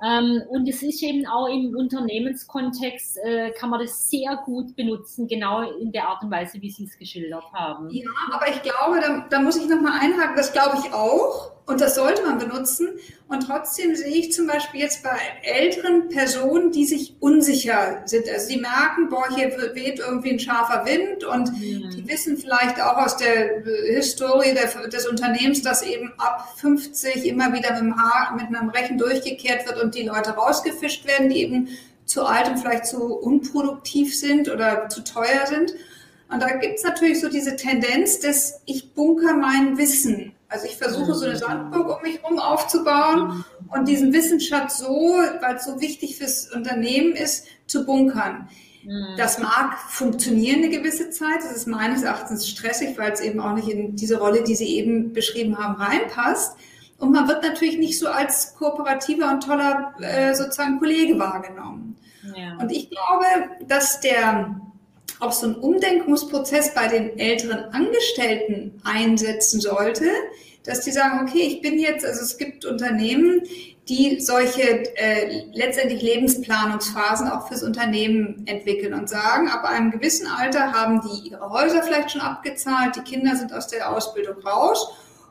Ähm, 0.00 0.42
und 0.50 0.68
es 0.68 0.84
ist 0.84 1.02
eben 1.02 1.26
auch 1.26 1.48
im 1.48 1.74
Unternehmenskontext, 1.76 3.18
äh, 3.24 3.50
kann 3.58 3.70
man 3.70 3.80
das 3.80 4.08
sehr 4.08 4.36
gut 4.44 4.76
benutzen, 4.76 5.26
genau 5.26 5.68
in 5.80 5.90
der 5.90 6.08
Art 6.08 6.22
und 6.22 6.30
Weise, 6.30 6.62
wie 6.62 6.70
Sie 6.70 6.84
es 6.84 6.96
geschildert 6.96 7.52
haben. 7.52 7.90
Ja, 7.90 8.08
aber 8.32 8.48
ich 8.48 8.62
glaube, 8.62 9.00
da, 9.00 9.26
da 9.28 9.40
muss 9.40 9.56
ich 9.56 9.68
nochmal 9.68 9.98
einhaken, 10.00 10.36
das 10.36 10.52
glaube 10.52 10.76
ich 10.80 10.92
auch. 10.92 11.57
Und 11.68 11.82
das 11.82 11.96
sollte 11.96 12.22
man 12.22 12.38
benutzen. 12.38 12.88
Und 13.28 13.40
trotzdem 13.40 13.94
sehe 13.94 14.16
ich 14.16 14.32
zum 14.32 14.46
Beispiel 14.46 14.80
jetzt 14.80 15.02
bei 15.02 15.10
älteren 15.42 16.08
Personen, 16.08 16.72
die 16.72 16.86
sich 16.86 17.14
unsicher 17.20 18.00
sind. 18.06 18.26
Also 18.26 18.48
die 18.48 18.56
merken, 18.58 19.10
boah, 19.10 19.26
hier 19.36 19.50
weht 19.74 19.98
irgendwie 19.98 20.30
ein 20.30 20.38
scharfer 20.38 20.86
Wind 20.86 21.24
und 21.24 21.52
mhm. 21.52 21.90
die 21.90 22.08
wissen 22.08 22.38
vielleicht 22.38 22.80
auch 22.80 22.96
aus 22.96 23.18
der 23.18 23.62
Historie 23.86 24.54
der, 24.54 24.88
des 24.88 25.06
Unternehmens, 25.06 25.60
dass 25.60 25.82
eben 25.82 26.10
ab 26.16 26.54
50 26.56 27.26
immer 27.26 27.52
wieder 27.52 27.74
mit, 27.74 27.82
dem 27.82 27.96
Haar, 27.98 28.34
mit 28.34 28.46
einem 28.46 28.70
Rechen 28.70 28.96
durchgekehrt 28.96 29.68
wird 29.68 29.78
und 29.82 29.94
die 29.94 30.04
Leute 30.04 30.30
rausgefischt 30.30 31.06
werden, 31.06 31.28
die 31.28 31.42
eben 31.42 31.68
zu 32.06 32.24
alt 32.24 32.48
und 32.48 32.56
vielleicht 32.56 32.86
zu 32.86 33.14
unproduktiv 33.14 34.18
sind 34.18 34.48
oder 34.48 34.88
zu 34.88 35.04
teuer 35.04 35.46
sind. 35.46 35.74
Und 36.32 36.40
da 36.40 36.48
gibt 36.56 36.78
es 36.78 36.84
natürlich 36.84 37.20
so 37.20 37.28
diese 37.28 37.56
Tendenz, 37.56 38.20
dass 38.20 38.62
ich 38.64 38.94
bunker 38.94 39.34
mein 39.34 39.76
Wissen. 39.76 40.32
Also 40.48 40.66
ich 40.66 40.76
versuche 40.76 41.14
so 41.14 41.24
eine 41.24 41.34
mhm. 41.34 41.38
Sandburg 41.38 41.96
um 41.96 42.02
mich 42.02 42.22
herum 42.22 42.38
aufzubauen 42.38 43.28
mhm. 43.28 43.44
und 43.68 43.88
diesen 43.88 44.12
Wissensschatz 44.12 44.78
so, 44.78 45.18
weil 45.40 45.56
es 45.56 45.64
so 45.64 45.80
wichtig 45.80 46.16
fürs 46.16 46.50
Unternehmen 46.50 47.12
ist, 47.12 47.46
zu 47.66 47.84
bunkern. 47.84 48.48
Mhm. 48.82 49.16
Das 49.18 49.38
mag 49.38 49.78
funktionieren 49.88 50.62
eine 50.62 50.70
gewisse 50.70 51.10
Zeit. 51.10 51.40
Das 51.42 51.52
ist 51.52 51.66
meines 51.66 52.02
Erachtens 52.02 52.48
stressig, 52.48 52.96
weil 52.96 53.12
es 53.12 53.20
eben 53.20 53.40
auch 53.40 53.54
nicht 53.54 53.68
in 53.68 53.94
diese 53.94 54.18
Rolle, 54.18 54.42
die 54.42 54.54
Sie 54.54 54.76
eben 54.76 55.12
beschrieben 55.12 55.58
haben, 55.58 55.80
reinpasst. 55.80 56.56
Und 56.96 57.12
man 57.12 57.28
wird 57.28 57.42
natürlich 57.42 57.78
nicht 57.78 57.98
so 57.98 58.08
als 58.08 58.54
kooperativer 58.56 59.30
und 59.30 59.44
toller 59.44 59.94
äh, 60.00 60.34
sozusagen 60.34 60.78
Kollege 60.78 61.18
wahrgenommen. 61.18 61.96
Ja. 62.34 62.56
Und 62.58 62.72
ich 62.72 62.90
glaube, 62.90 63.26
dass 63.66 64.00
der 64.00 64.60
auch 65.20 65.32
so 65.32 65.48
ein 65.48 65.54
Umdenkungsprozess 65.54 66.74
bei 66.74 66.88
den 66.88 67.18
älteren 67.18 67.64
Angestellten 67.72 68.80
einsetzen 68.84 69.60
sollte, 69.60 70.06
dass 70.64 70.82
die 70.82 70.90
sagen, 70.90 71.26
okay, 71.26 71.40
ich 71.40 71.62
bin 71.62 71.78
jetzt, 71.78 72.04
also 72.04 72.22
es 72.22 72.36
gibt 72.36 72.64
Unternehmen, 72.64 73.42
die 73.88 74.20
solche 74.20 74.94
äh, 74.96 75.44
letztendlich 75.52 76.02
Lebensplanungsphasen 76.02 77.28
auch 77.28 77.48
fürs 77.48 77.62
Unternehmen 77.62 78.42
entwickeln 78.46 78.92
und 78.92 79.08
sagen, 79.08 79.48
ab 79.48 79.64
einem 79.64 79.90
gewissen 79.90 80.26
Alter 80.26 80.72
haben 80.72 81.00
die 81.00 81.30
ihre 81.30 81.50
Häuser 81.50 81.82
vielleicht 81.82 82.10
schon 82.10 82.20
abgezahlt, 82.20 82.96
die 82.96 83.00
Kinder 83.00 83.34
sind 83.34 83.52
aus 83.52 83.68
der 83.68 83.90
Ausbildung 83.90 84.42
raus 84.42 84.90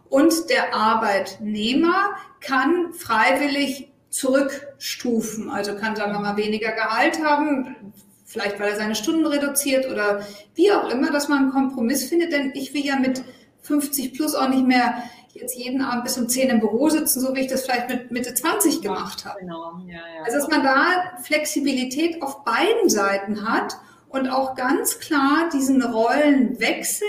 und 0.09 0.49
der 0.49 0.73
Arbeitnehmer 0.73 2.15
kann 2.39 2.93
freiwillig 2.93 3.89
zurückstufen, 4.09 5.51
also 5.51 5.75
kann, 5.75 5.95
sagen 5.95 6.13
wir 6.13 6.19
mal, 6.19 6.37
weniger 6.37 6.71
Gehalt 6.71 7.23
haben, 7.23 7.75
vielleicht 8.37 8.59
weil 8.59 8.71
er 8.71 8.77
seine 8.77 8.95
Stunden 8.95 9.25
reduziert 9.25 9.89
oder 9.89 10.21
wie 10.55 10.71
auch 10.71 10.89
immer, 10.89 11.11
dass 11.11 11.27
man 11.27 11.39
einen 11.39 11.51
Kompromiss 11.51 12.07
findet, 12.07 12.31
denn 12.31 12.51
ich 12.53 12.73
will 12.73 12.85
ja 12.85 12.97
mit 12.97 13.23
50 13.63 14.13
plus 14.13 14.35
auch 14.35 14.49
nicht 14.49 14.65
mehr 14.65 15.03
jetzt 15.33 15.55
jeden 15.55 15.81
Abend 15.81 16.03
bis 16.03 16.17
um 16.17 16.27
10 16.27 16.49
im 16.49 16.59
Büro 16.59 16.89
sitzen, 16.89 17.19
so 17.19 17.35
wie 17.35 17.41
ich 17.41 17.47
das 17.47 17.63
vielleicht 17.63 17.89
mit 17.89 18.11
Mitte 18.11 18.33
20 18.33 18.81
gemacht 18.81 19.25
habe. 19.25 19.39
Genau. 19.39 19.79
Ja, 19.87 19.95
ja. 19.95 20.23
Also 20.25 20.37
dass 20.37 20.47
man 20.47 20.63
da 20.63 21.17
Flexibilität 21.21 22.21
auf 22.21 22.43
beiden 22.43 22.89
Seiten 22.89 23.47
hat 23.47 23.77
und 24.09 24.29
auch 24.29 24.55
ganz 24.55 24.99
klar 24.99 25.49
diesen 25.53 25.83
Rollenwechsel 25.83 27.07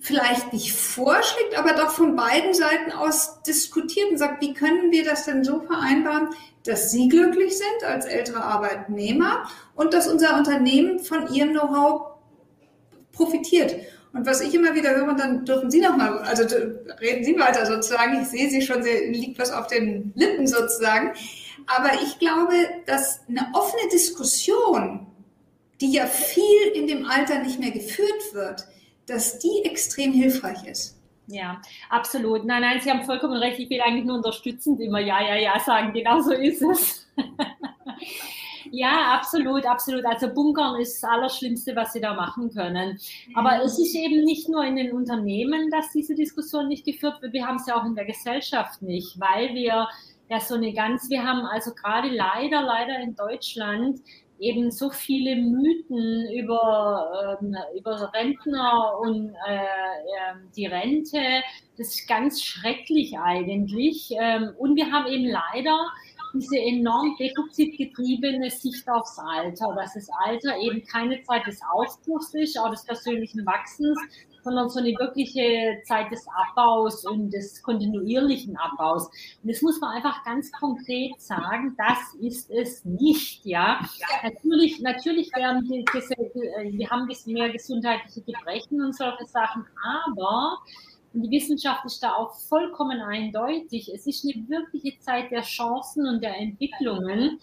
vielleicht 0.00 0.52
nicht 0.52 0.72
vorschlägt, 0.72 1.58
aber 1.58 1.72
doch 1.72 1.90
von 1.90 2.14
beiden 2.14 2.54
Seiten 2.54 2.92
aus 2.92 3.42
diskutiert 3.42 4.10
und 4.10 4.18
sagt, 4.18 4.40
wie 4.40 4.54
können 4.54 4.90
wir 4.92 5.04
das 5.04 5.24
denn 5.24 5.44
so 5.44 5.60
vereinbaren, 5.60 6.28
dass 6.64 6.90
Sie 6.90 7.08
glücklich 7.08 7.56
sind 7.56 7.84
als 7.84 8.06
ältere 8.06 8.42
Arbeitnehmer 8.42 9.48
und 9.74 9.94
dass 9.94 10.06
unser 10.06 10.36
Unternehmen 10.36 10.98
von 10.98 11.32
Ihrem 11.32 11.50
Know-how 11.50 12.18
profitiert. 13.12 13.74
Und 14.12 14.26
was 14.26 14.40
ich 14.40 14.54
immer 14.54 14.74
wieder 14.74 14.94
höre, 14.94 15.14
dann 15.14 15.44
dürfen 15.44 15.70
Sie 15.70 15.80
noch 15.80 15.96
mal, 15.96 16.18
also 16.18 16.44
reden 17.00 17.24
Sie 17.24 17.38
weiter 17.38 17.66
sozusagen. 17.66 18.22
Ich 18.22 18.28
sehe 18.28 18.50
Sie 18.50 18.62
schon, 18.62 18.82
Sie 18.82 18.90
liegt 18.90 19.38
was 19.38 19.50
auf 19.50 19.66
den 19.66 20.12
Lippen 20.14 20.46
sozusagen. 20.46 21.12
Aber 21.66 21.90
ich 22.02 22.18
glaube, 22.18 22.54
dass 22.86 23.20
eine 23.28 23.46
offene 23.52 23.88
Diskussion, 23.90 25.06
die 25.80 25.92
ja 25.92 26.06
viel 26.06 26.68
in 26.74 26.86
dem 26.86 27.06
Alter 27.06 27.40
nicht 27.40 27.60
mehr 27.60 27.70
geführt 27.70 28.32
wird, 28.32 28.66
dass 29.08 29.38
die 29.38 29.62
extrem 29.64 30.12
hilfreich 30.12 30.64
ist. 30.66 30.98
Ja, 31.28 31.60
absolut. 31.90 32.46
Nein, 32.46 32.62
nein, 32.62 32.80
Sie 32.80 32.90
haben 32.90 33.04
vollkommen 33.04 33.36
recht. 33.36 33.58
Ich 33.58 33.68
will 33.68 33.82
eigentlich 33.82 34.06
nur 34.06 34.16
unterstützend 34.16 34.80
immer 34.80 34.98
Ja, 34.98 35.20
ja, 35.20 35.36
ja 35.36 35.60
sagen. 35.60 35.92
Genau 35.92 36.20
so 36.20 36.32
ist 36.32 36.62
es. 36.62 37.06
ja, 38.70 39.12
absolut, 39.14 39.66
absolut. 39.66 40.06
Also 40.06 40.32
Bunkern 40.32 40.80
ist 40.80 41.02
das 41.02 41.10
Allerschlimmste, 41.10 41.76
was 41.76 41.92
Sie 41.92 42.00
da 42.00 42.14
machen 42.14 42.50
können. 42.50 42.98
Aber 43.34 43.62
es 43.62 43.78
ist 43.78 43.94
eben 43.94 44.24
nicht 44.24 44.48
nur 44.48 44.64
in 44.64 44.76
den 44.76 44.92
Unternehmen, 44.92 45.70
dass 45.70 45.90
diese 45.92 46.14
Diskussion 46.14 46.66
nicht 46.68 46.86
geführt 46.86 47.20
wird. 47.20 47.34
Wir 47.34 47.46
haben 47.46 47.56
es 47.56 47.66
ja 47.66 47.78
auch 47.78 47.84
in 47.84 47.94
der 47.94 48.06
Gesellschaft 48.06 48.80
nicht, 48.80 49.20
weil 49.20 49.54
wir 49.54 49.86
ja 50.30 50.40
so 50.40 50.54
eine 50.54 50.72
ganz, 50.72 51.10
wir 51.10 51.24
haben 51.24 51.40
also 51.40 51.72
gerade 51.74 52.08
leider, 52.08 52.62
leider 52.62 53.00
in 53.00 53.14
Deutschland 53.14 54.00
eben 54.38 54.70
so 54.70 54.90
viele 54.90 55.36
Mythen 55.36 56.30
über, 56.32 57.38
ähm, 57.40 57.54
über 57.76 58.12
Rentner 58.14 58.98
und 59.00 59.34
äh, 59.48 59.56
äh, 59.56 60.34
die 60.56 60.66
Rente. 60.66 61.18
Das 61.76 61.88
ist 61.88 62.08
ganz 62.08 62.42
schrecklich 62.42 63.18
eigentlich. 63.18 64.10
Ähm, 64.18 64.50
und 64.58 64.76
wir 64.76 64.90
haben 64.90 65.06
eben 65.06 65.26
leider 65.26 65.76
diese 66.34 66.58
enorm 66.58 67.16
defizitgetriebene 67.18 68.50
Sicht 68.50 68.88
aufs 68.88 69.18
Alter, 69.18 69.74
dass 69.74 69.94
das 69.94 70.08
Alter 70.24 70.56
eben 70.58 70.84
keine 70.84 71.22
Zeit 71.22 71.46
des 71.46 71.60
Aufbruchs 71.72 72.34
ist, 72.34 72.58
auch 72.58 72.70
des 72.70 72.84
persönlichen 72.84 73.44
Wachsens, 73.46 73.98
sondern 74.42 74.68
so 74.68 74.78
eine 74.80 74.90
wirkliche 74.98 75.80
Zeit 75.84 76.10
des 76.10 76.26
Abbaus 76.28 77.04
und 77.04 77.30
des 77.30 77.62
kontinuierlichen 77.62 78.56
Abbaus. 78.56 79.06
Und 79.42 79.50
das 79.50 79.62
muss 79.62 79.80
man 79.80 79.96
einfach 79.96 80.24
ganz 80.24 80.50
konkret 80.52 81.20
sagen, 81.20 81.76
das 81.76 82.14
ist 82.20 82.50
es 82.50 82.84
nicht, 82.84 83.44
ja. 83.44 83.80
Natürlich, 84.22 84.80
natürlich 84.80 85.32
werden 85.34 85.64
die, 85.68 85.80
äh, 85.80 86.72
wir 86.72 86.90
haben 86.90 87.08
mehr 87.26 87.50
gesundheitliche 87.50 88.22
Gebrechen 88.22 88.82
und 88.82 88.96
solche 88.96 89.26
Sachen, 89.26 89.64
aber 89.82 90.58
und 91.14 91.22
die 91.22 91.30
Wissenschaft 91.30 91.84
ist 91.86 92.02
da 92.02 92.14
auch 92.14 92.34
vollkommen 92.34 93.00
eindeutig. 93.00 93.90
Es 93.92 94.06
ist 94.06 94.24
eine 94.24 94.46
wirkliche 94.48 94.98
Zeit 95.00 95.30
der 95.30 95.42
Chancen 95.42 96.06
und 96.06 96.22
der 96.22 96.36
Entwicklungen. 96.36 97.40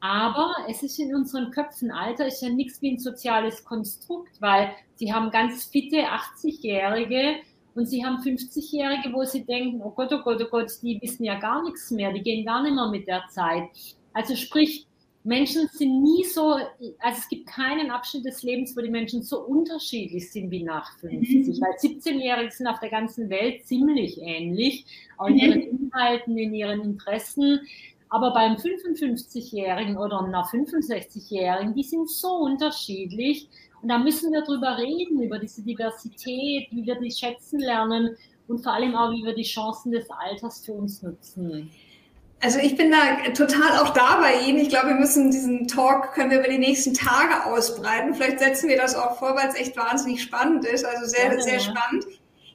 Aber 0.00 0.54
es 0.68 0.82
ist 0.82 0.98
in 0.98 1.14
unseren 1.14 1.50
Köpfen, 1.50 1.90
Alter 1.90 2.26
ist 2.26 2.42
ja 2.42 2.48
nichts 2.48 2.80
wie 2.80 2.92
ein 2.92 2.98
soziales 2.98 3.64
Konstrukt, 3.64 4.40
weil 4.40 4.70
sie 4.94 5.12
haben 5.12 5.30
ganz 5.30 5.64
fitte 5.64 5.98
80-Jährige 5.98 7.36
und 7.74 7.86
sie 7.86 8.04
haben 8.04 8.16
50-Jährige, 8.16 9.12
wo 9.12 9.24
sie 9.24 9.44
denken, 9.44 9.82
oh 9.82 9.90
Gott, 9.90 10.12
oh 10.12 10.22
Gott, 10.22 10.42
oh 10.42 10.48
Gott, 10.50 10.70
die 10.82 10.98
wissen 11.02 11.24
ja 11.24 11.38
gar 11.38 11.62
nichts 11.62 11.90
mehr, 11.90 12.12
die 12.12 12.22
gehen 12.22 12.46
gar 12.46 12.62
nicht 12.62 12.74
mehr 12.74 12.88
mit 12.88 13.06
der 13.06 13.24
Zeit. 13.28 13.64
Also 14.14 14.36
sprich, 14.36 14.86
Menschen 15.22 15.68
sind 15.68 16.02
nie 16.02 16.24
so, 16.24 16.52
also 16.98 17.18
es 17.18 17.28
gibt 17.28 17.46
keinen 17.46 17.90
Abschnitt 17.90 18.24
des 18.24 18.42
Lebens, 18.42 18.74
wo 18.74 18.80
die 18.80 18.88
Menschen 18.88 19.22
so 19.22 19.40
unterschiedlich 19.40 20.32
sind 20.32 20.50
wie 20.50 20.62
nach 20.62 20.98
50. 20.98 21.46
Mhm. 21.46 21.60
Weil 21.60 21.72
17-Jährige 21.72 22.50
sind 22.50 22.66
auf 22.66 22.80
der 22.80 22.88
ganzen 22.88 23.28
Welt 23.28 23.66
ziemlich 23.66 24.18
ähnlich, 24.18 24.86
auch 25.18 25.26
in 25.26 25.36
ihren 25.36 25.60
Inhalten, 25.60 26.38
in 26.38 26.54
ihren 26.54 26.80
Interessen. 26.80 27.60
Aber 28.10 28.32
beim 28.32 28.56
55-Jährigen 28.56 29.96
oder 29.96 30.20
einer 30.20 30.44
65-Jährigen, 30.44 31.74
die 31.74 31.84
sind 31.84 32.10
so 32.10 32.28
unterschiedlich. 32.28 33.48
Und 33.82 33.88
da 33.88 33.98
müssen 33.98 34.32
wir 34.32 34.42
drüber 34.42 34.76
reden, 34.76 35.22
über 35.22 35.38
diese 35.38 35.62
Diversität, 35.62 36.68
wie 36.70 36.84
wir 36.84 36.96
die 36.96 37.10
schätzen 37.10 37.60
lernen 37.60 38.16
und 38.48 38.58
vor 38.58 38.72
allem 38.72 38.96
auch, 38.96 39.12
wie 39.12 39.24
wir 39.24 39.34
die 39.34 39.44
Chancen 39.44 39.92
des 39.92 40.10
Alters 40.10 40.64
für 40.64 40.72
uns 40.72 41.02
nutzen. 41.02 41.70
Also 42.42 42.58
ich 42.58 42.74
bin 42.76 42.90
da 42.90 43.30
total 43.32 43.78
auch 43.78 43.90
da 43.90 44.18
bei 44.18 44.40
Ihnen. 44.46 44.58
Ich 44.58 44.70
glaube, 44.70 44.88
wir 44.88 44.94
müssen 44.94 45.30
diesen 45.30 45.68
Talk, 45.68 46.14
können 46.14 46.30
wir 46.30 46.40
über 46.40 46.48
die 46.48 46.58
nächsten 46.58 46.94
Tage 46.94 47.44
ausbreiten. 47.46 48.14
Vielleicht 48.14 48.40
setzen 48.40 48.68
wir 48.68 48.76
das 48.76 48.94
auch 48.94 49.18
vor, 49.18 49.36
weil 49.36 49.48
es 49.48 49.54
echt 49.54 49.76
wahnsinnig 49.76 50.22
spannend 50.22 50.64
ist. 50.64 50.84
Also 50.84 51.04
sehr, 51.04 51.32
ja, 51.32 51.40
sehr 51.40 51.54
ja. 51.54 51.60
spannend 51.60 52.06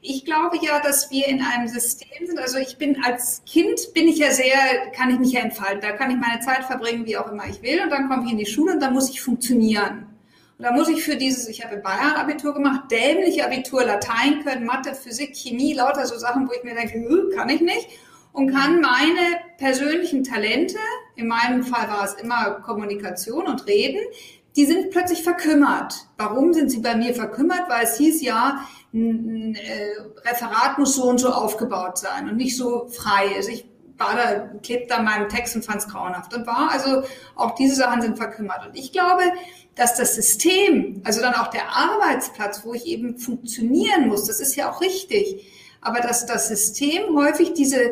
ich 0.07 0.24
glaube 0.24 0.57
ja, 0.62 0.79
dass 0.79 1.09
wir 1.09 1.27
in 1.27 1.41
einem 1.41 1.68
System 1.68 2.27
sind. 2.27 2.39
Also 2.39 2.57
ich 2.57 2.77
bin 2.77 3.03
als 3.03 3.44
Kind 3.46 3.94
bin 3.94 4.07
ich 4.07 4.18
ja 4.18 4.31
sehr, 4.31 4.57
kann 4.96 5.09
ich 5.09 5.20
mich 5.20 5.31
ja 5.31 5.41
entfalten. 5.41 5.81
Da 5.81 5.91
kann 5.91 6.11
ich 6.11 6.18
meine 6.18 6.39
Zeit 6.41 6.63
verbringen, 6.65 7.05
wie 7.05 7.18
auch 7.18 7.31
immer 7.31 7.46
ich 7.48 7.61
will. 7.61 7.81
Und 7.81 7.89
dann 7.89 8.07
komme 8.07 8.25
ich 8.25 8.31
in 8.31 8.37
die 8.37 8.46
Schule 8.46 8.74
und 8.74 8.79
dann 8.79 8.94
muss 8.94 9.09
ich 9.09 9.22
funktionieren. 9.22 10.07
Und 10.57 10.63
da 10.63 10.72
muss 10.72 10.87
ich 10.87 11.03
für 11.03 11.18
dieses, 11.18 11.50
ich 11.50 11.63
habe 11.63 11.75
in 11.75 11.83
Bayern 11.83 12.13
Abitur 12.13 12.53
gemacht, 12.53 12.89
dämliche 12.91 13.46
Abitur, 13.46 13.83
Latein 13.83 14.44
können, 14.44 14.65
Mathe, 14.65 14.94
Physik, 14.94 15.35
Chemie, 15.35 15.74
lauter 15.74 16.05
so 16.05 16.18
Sachen, 16.18 16.48
wo 16.48 16.53
ich 16.53 16.63
mir 16.63 16.75
denke, 16.75 17.03
kann 17.35 17.50
ich 17.50 17.61
nicht. 17.61 17.89
Und 18.31 18.53
kann 18.53 18.81
meine 18.81 19.39
persönlichen 19.57 20.24
Talente, 20.24 20.77
in 21.15 21.27
meinem 21.27 21.63
Fall 21.63 21.87
war 21.87 22.03
es 22.03 22.13
immer 22.15 22.61
Kommunikation 22.65 23.48
und 23.48 23.65
Reden, 23.65 24.01
die 24.55 24.65
sind 24.65 24.91
plötzlich 24.91 25.24
verkümmert. 25.24 26.07
Warum 26.18 26.53
sind 26.53 26.72
sie 26.72 26.79
bei 26.79 26.96
mir 26.96 27.13
verkümmert? 27.13 27.63
Weil 27.68 27.83
es 27.83 27.98
hieß 27.98 28.22
ja, 28.22 28.65
ein 28.94 29.55
äh, 29.55 30.29
Referat 30.29 30.77
muss 30.77 30.96
so 30.96 31.03
und 31.09 31.18
so 31.18 31.29
aufgebaut 31.29 31.98
sein 31.98 32.29
und 32.29 32.37
nicht 32.37 32.55
so 32.55 32.87
frei. 32.87 33.35
Also 33.35 33.50
ich 33.50 33.70
war 33.98 34.15
da, 34.15 34.39
klebte 34.63 34.96
an 34.96 35.05
meinem 35.05 35.29
Text 35.29 35.55
und 35.55 35.65
fand 35.65 35.81
es 35.81 35.87
grauenhaft 35.87 36.33
und 36.33 36.48
war. 36.48 36.70
Also 36.72 37.03
auch 37.35 37.55
diese 37.55 37.75
Sachen 37.75 38.01
sind 38.01 38.18
verkümmert. 38.18 38.65
Und 38.65 38.77
ich 38.77 38.91
glaube, 38.91 39.24
dass 39.75 39.96
das 39.96 40.15
System, 40.15 41.01
also 41.03 41.22
dann 41.22 41.33
auch 41.33 41.48
der 41.48 41.75
Arbeitsplatz, 41.75 42.61
wo 42.63 42.74
ich 42.74 42.85
eben 42.85 43.18
funktionieren 43.18 44.07
muss, 44.07 44.25
das 44.25 44.39
ist 44.39 44.55
ja 44.55 44.72
auch 44.72 44.79
richtig, 44.79 45.46
aber 45.81 46.00
dass 46.00 46.25
das 46.25 46.48
System 46.48 47.15
häufig 47.15 47.53
diese 47.53 47.91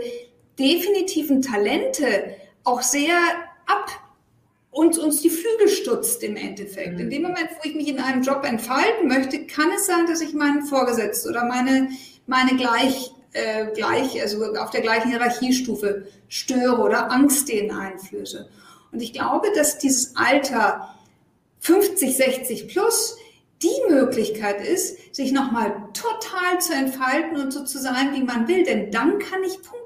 definitiven 0.57 1.41
Talente 1.41 2.35
auch 2.63 2.81
sehr 2.81 3.17
ab 3.65 3.89
uns, 4.73 4.97
uns 4.97 5.21
die 5.21 5.29
Flügel 5.29 5.69
stutzt 5.69 6.23
im 6.23 6.35
Endeffekt. 6.35 6.99
In 6.99 7.09
dem 7.09 7.21
mhm. 7.21 7.29
Moment, 7.29 7.49
wo 7.57 7.69
ich 7.69 7.75
mich 7.75 7.87
in 7.87 7.99
einem 7.99 8.23
Job 8.23 8.43
entfalten 8.43 9.07
möchte, 9.07 9.45
kann 9.45 9.69
es 9.75 9.85
sein, 9.85 10.05
dass 10.07 10.21
ich 10.21 10.33
meinen 10.33 10.65
Vorgesetzten 10.65 11.29
oder 11.29 11.45
meine, 11.45 11.89
meine 12.27 12.55
gleich, 12.57 13.11
äh, 13.33 13.67
gleich, 13.73 14.21
also 14.21 14.43
auf 14.55 14.71
der 14.71 14.81
gleichen 14.81 15.09
Hierarchiestufe 15.09 16.07
störe 16.27 16.81
oder 16.81 17.11
Angst 17.11 17.49
denen 17.49 17.71
einflöße. 17.71 18.49
Und 18.91 19.01
ich 19.01 19.13
glaube, 19.13 19.47
dass 19.55 19.77
dieses 19.77 20.15
Alter 20.15 20.95
50, 21.59 22.17
60 22.17 22.67
plus 22.67 23.17
die 23.61 23.93
Möglichkeit 23.93 24.65
ist, 24.65 25.15
sich 25.15 25.31
nochmal 25.31 25.89
total 25.93 26.59
zu 26.59 26.73
entfalten 26.73 27.37
und 27.37 27.51
so 27.51 27.63
zu 27.63 27.79
sein, 27.79 28.13
wie 28.13 28.23
man 28.23 28.47
will. 28.47 28.63
Denn 28.65 28.91
dann 28.91 29.19
kann 29.19 29.43
ich 29.43 29.61
punkten. 29.61 29.82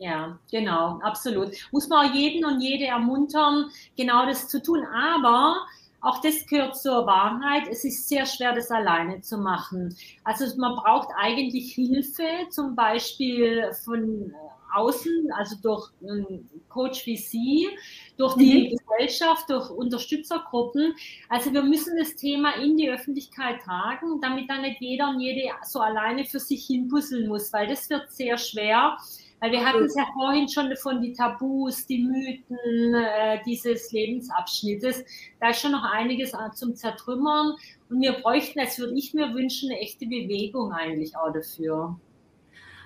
Ja, 0.00 0.38
genau, 0.50 0.98
absolut. 1.02 1.50
Muss 1.72 1.86
man 1.90 2.06
auch 2.06 2.14
jeden 2.14 2.42
und 2.46 2.62
jede 2.62 2.86
ermuntern, 2.86 3.70
genau 3.98 4.24
das 4.24 4.48
zu 4.48 4.62
tun. 4.62 4.82
Aber 4.86 5.56
auch 6.00 6.22
das 6.22 6.46
gehört 6.46 6.74
zur 6.78 7.04
Wahrheit. 7.04 7.68
Es 7.70 7.84
ist 7.84 8.08
sehr 8.08 8.24
schwer, 8.24 8.54
das 8.54 8.70
alleine 8.70 9.20
zu 9.20 9.36
machen. 9.36 9.94
Also 10.24 10.46
man 10.56 10.76
braucht 10.76 11.08
eigentlich 11.18 11.74
Hilfe, 11.74 12.24
zum 12.48 12.74
Beispiel 12.74 13.70
von 13.84 14.32
außen, 14.74 15.30
also 15.36 15.56
durch 15.60 15.90
einen 16.00 16.48
Coach 16.70 17.04
wie 17.04 17.18
Sie, 17.18 17.68
durch 18.16 18.36
die 18.36 18.70
mhm. 18.70 18.76
Gesellschaft, 18.78 19.50
durch 19.50 19.68
Unterstützergruppen. 19.68 20.94
Also 21.28 21.52
wir 21.52 21.62
müssen 21.62 21.98
das 21.98 22.16
Thema 22.16 22.54
in 22.54 22.78
die 22.78 22.88
Öffentlichkeit 22.88 23.60
tragen, 23.60 24.18
damit 24.22 24.48
dann 24.48 24.62
nicht 24.62 24.80
jeder 24.80 25.10
und 25.10 25.20
jede 25.20 25.50
so 25.64 25.80
alleine 25.80 26.24
für 26.24 26.40
sich 26.40 26.64
hinpuzzeln 26.64 27.28
muss, 27.28 27.52
weil 27.52 27.66
das 27.66 27.90
wird 27.90 28.10
sehr 28.10 28.38
schwer 28.38 28.96
weil 29.40 29.52
wir 29.52 29.64
hatten 29.64 29.84
es 29.84 29.94
ja 29.94 30.06
vorhin 30.12 30.48
schon 30.48 30.74
von 30.76 31.00
die 31.00 31.14
Tabus, 31.14 31.86
die 31.86 32.04
Mythen 32.04 32.94
äh, 32.94 33.38
dieses 33.46 33.90
Lebensabschnittes. 33.90 35.02
Da 35.40 35.50
ist 35.50 35.60
schon 35.60 35.72
noch 35.72 35.84
einiges 35.84 36.32
zum 36.54 36.76
Zertrümmern. 36.76 37.54
Und 37.88 38.00
wir 38.00 38.12
bräuchten, 38.12 38.60
als 38.60 38.78
würde 38.78 38.94
ich 38.96 39.14
mir 39.14 39.34
wünschen, 39.34 39.70
eine 39.70 39.80
echte 39.80 40.06
Bewegung 40.06 40.72
eigentlich 40.72 41.16
auch 41.16 41.32
dafür. 41.32 41.98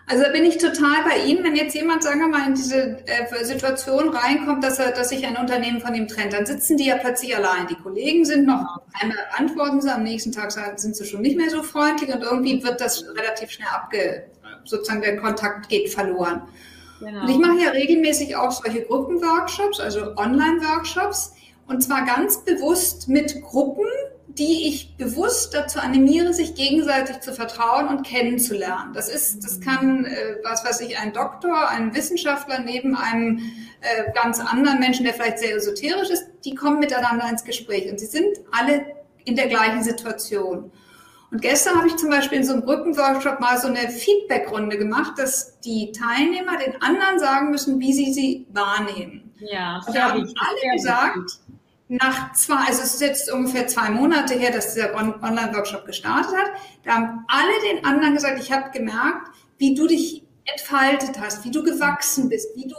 Also 0.07 0.23
da 0.23 0.31
bin 0.31 0.45
ich 0.45 0.59
total 0.59 1.03
bei 1.05 1.25
Ihnen. 1.25 1.43
Wenn 1.43 1.57
jetzt 1.57 1.75
jemand, 1.75 2.03
sagen 2.03 2.21
wir 2.21 2.29
mal, 2.29 2.47
in 2.47 2.55
diese 2.55 2.99
äh, 3.07 3.45
Situation 3.45 4.11
reinkommt, 4.11 4.63
dass, 4.63 4.79
er, 4.79 4.93
dass 4.93 5.09
sich 5.09 5.27
ein 5.27 5.37
Unternehmen 5.37 5.81
von 5.81 5.95
ihm 5.95 6.07
trennt, 6.07 6.35
dann 6.35 6.45
sitzen 6.45 6.77
die 6.77 6.87
ja 6.87 6.99
plötzlich 6.99 7.35
allein. 7.35 7.67
Die 7.69 7.75
Kollegen 7.75 8.25
sind 8.25 8.47
noch, 8.47 8.83
einmal 9.01 9.17
antworten 9.37 9.81
sie, 9.81 9.93
am 9.93 10.03
nächsten 10.03 10.31
Tag 10.31 10.53
sind 10.53 10.95
sie 10.95 11.07
schon 11.07 11.23
nicht 11.23 11.39
mehr 11.39 11.49
so 11.49 11.63
freundlich 11.63 12.15
und 12.15 12.23
irgendwie 12.23 12.63
wird 12.63 12.83
das 12.83 13.05
relativ 13.17 13.51
schnell 13.51 13.69
abge, 13.69 14.27
sozusagen 14.65 15.03
der 15.03 15.17
Kontakt 15.17 15.69
geht 15.69 15.91
verloren. 15.91 16.43
Genau. 17.01 17.23
Und 17.23 17.29
ich 17.29 17.39
mache 17.39 17.59
ja 17.65 17.71
regelmäßig 17.71 18.37
auch 18.37 18.51
solche 18.51 18.83
Gruppenworkshops, 18.83 19.81
also 19.81 20.17
Online-Workshops, 20.17 21.35
und 21.67 21.83
zwar 21.83 22.05
ganz 22.05 22.45
bewusst 22.45 23.09
mit 23.09 23.43
Gruppen, 23.43 23.87
die 24.29 24.69
ich 24.69 24.97
bewusst 24.97 25.55
dazu 25.55 25.79
animiere, 25.79 26.35
sich 26.35 26.55
gegenseitig 26.55 27.21
zu 27.21 27.33
vertrauen 27.33 27.89
und 27.89 28.05
kennenzulernen. 28.05 28.93
Das 28.93 29.09
ist, 29.09 29.45
das 29.45 29.61
kann, 29.61 30.05
äh, 30.05 30.37
was 30.43 30.65
weiß 30.65 30.81
ich, 30.81 30.99
ein 30.99 31.13
Doktor, 31.13 31.69
ein 31.69 31.95
Wissenschaftler 31.95 32.61
neben 32.61 32.97
einem 32.97 33.39
äh, 33.81 34.13
ganz 34.13 34.41
anderen 34.41 34.81
Menschen, 34.81 35.05
der 35.05 35.15
vielleicht 35.15 35.39
sehr 35.39 35.55
esoterisch 35.55 36.11
ist, 36.11 36.27
die 36.45 36.55
kommen 36.55 36.81
miteinander 36.81 37.29
ins 37.29 37.45
Gespräch 37.45 37.91
und 37.91 38.01
sie 38.01 38.07
sind 38.07 38.39
alle 38.51 38.85
in 39.25 39.37
der 39.37 39.47
gleichen 39.47 39.83
Situation. 39.83 40.71
Und 41.31 41.43
gestern 41.43 41.77
habe 41.77 41.89
ich 41.89 41.97
zum 41.97 42.11
Beispiel 42.11 42.39
in 42.39 42.45
so 42.45 42.53
einem 42.53 42.63
Brückenworkshop 42.63 43.41
mal 43.41 43.59
so 43.59 43.69
eine 43.69 43.89
Feedbackrunde 43.89 44.79
gemacht, 44.79 45.15
dass 45.19 45.59
die 45.61 45.93
Teilnehmer 45.93 46.57
den 46.59 46.81
anderen 46.81 47.19
sagen 47.19 47.51
müssen, 47.51 47.81
wie 47.81 47.93
sie 47.93 48.13
sie 48.13 48.47
wahrnehmen. 48.53 49.33
Ja, 49.39 49.83
und 49.87 49.95
da 49.95 50.13
haben 50.13 50.21
alle 50.21 50.77
gesagt, 50.77 51.41
nach 51.89 52.33
zwei, 52.33 52.67
also 52.67 52.83
es 52.83 52.95
ist 52.95 53.01
jetzt 53.01 53.33
ungefähr 53.33 53.67
zwei 53.67 53.91
Monate 53.91 54.35
her, 54.35 54.51
dass 54.51 54.75
dieser 54.75 54.95
Online-Workshop 54.95 55.85
gestartet 55.85 56.35
hat, 56.35 56.51
da 56.85 56.95
haben 56.95 57.25
alle 57.29 57.53
den 57.73 57.85
anderen 57.85 58.15
gesagt, 58.15 58.41
ich 58.41 58.53
habe 58.53 58.71
gemerkt, 58.71 59.29
wie 59.59 59.75
du 59.75 59.87
dich 59.87 60.25
entfaltet 60.47 61.19
hast, 61.21 61.45
wie 61.45 61.51
du 61.51 61.63
gewachsen 61.63 62.29
bist, 62.29 62.55
wie 62.57 62.69
du 62.69 62.77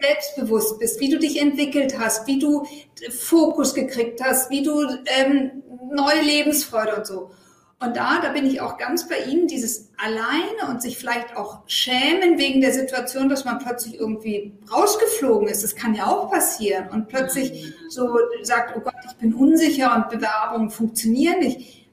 selbstbewusst 0.00 0.78
bist, 0.78 1.00
wie 1.00 1.08
du 1.08 1.18
dich 1.18 1.40
entwickelt 1.40 1.98
hast, 1.98 2.26
wie 2.26 2.38
du 2.38 2.66
Fokus 3.10 3.74
gekriegt 3.74 4.20
hast, 4.22 4.50
wie 4.50 4.62
du 4.62 4.82
ähm, 5.06 5.62
neue 5.90 6.22
Lebensfreude 6.22 6.96
und 6.96 7.06
so. 7.06 7.30
Und 7.78 7.94
da, 7.94 8.20
da 8.22 8.30
bin 8.30 8.46
ich 8.46 8.62
auch 8.62 8.78
ganz 8.78 9.06
bei 9.06 9.18
Ihnen, 9.18 9.48
dieses 9.48 9.90
alleine 9.98 10.70
und 10.70 10.80
sich 10.80 10.96
vielleicht 10.96 11.36
auch 11.36 11.60
schämen 11.66 12.38
wegen 12.38 12.62
der 12.62 12.72
Situation, 12.72 13.28
dass 13.28 13.44
man 13.44 13.58
plötzlich 13.58 14.00
irgendwie 14.00 14.54
rausgeflogen 14.72 15.46
ist. 15.48 15.62
Das 15.62 15.76
kann 15.76 15.94
ja 15.94 16.06
auch 16.06 16.30
passieren. 16.30 16.88
Und 16.88 17.08
plötzlich 17.08 17.74
so 17.90 18.18
sagt, 18.42 18.74
oh 18.76 18.80
Gott, 18.80 18.94
ich 19.06 19.16
bin 19.16 19.34
unsicher 19.34 19.94
und 19.94 20.08
Bewerbungen 20.08 20.70
funktionieren 20.70 21.40
nicht 21.40 21.86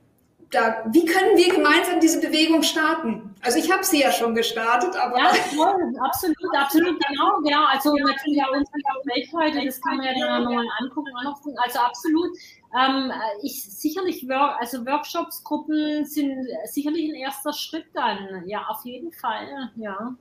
da, 0.54 0.84
wie 0.92 1.06
können 1.06 1.36
wir 1.36 1.50
gemeinsam 1.54 2.00
diese 2.00 2.20
Bewegung 2.20 2.64
starten? 2.64 3.36
Also 3.42 3.58
ich 3.58 3.72
habe 3.72 3.84
sie 3.84 4.02
ja 4.02 4.12
schon 4.12 4.36
gestartet, 4.36 4.96
aber... 4.96 5.18
Ja, 5.18 5.32
toll, 5.56 5.96
absolut, 6.00 6.56
absolut, 6.58 7.00
genau, 7.08 7.40
ja, 7.44 7.66
also 7.72 7.96
natürlich 7.96 8.42
auch 8.44 8.56
unsere 8.56 9.44
heute, 9.44 9.66
das 9.66 9.82
kann 9.82 9.98
man 9.98 10.06
ja 10.06 10.14
dann 10.14 10.44
nochmal 10.44 10.66
angucken, 10.80 11.12
also 11.58 11.80
absolut, 11.80 12.38
ähm, 12.78 13.12
ich 13.42 13.64
sicherlich, 13.64 14.26
also 14.30 14.86
Workshops, 14.86 15.44
Gruppen 15.44 16.06
sind 16.06 16.48
sicherlich 16.66 17.10
ein 17.10 17.16
erster 17.16 17.54
Schritt 17.54 17.86
dann, 17.94 18.48
ja, 18.48 18.66
auf 18.68 18.84
jeden 18.86 19.12
Fall, 19.12 19.72
ja. 19.76 20.16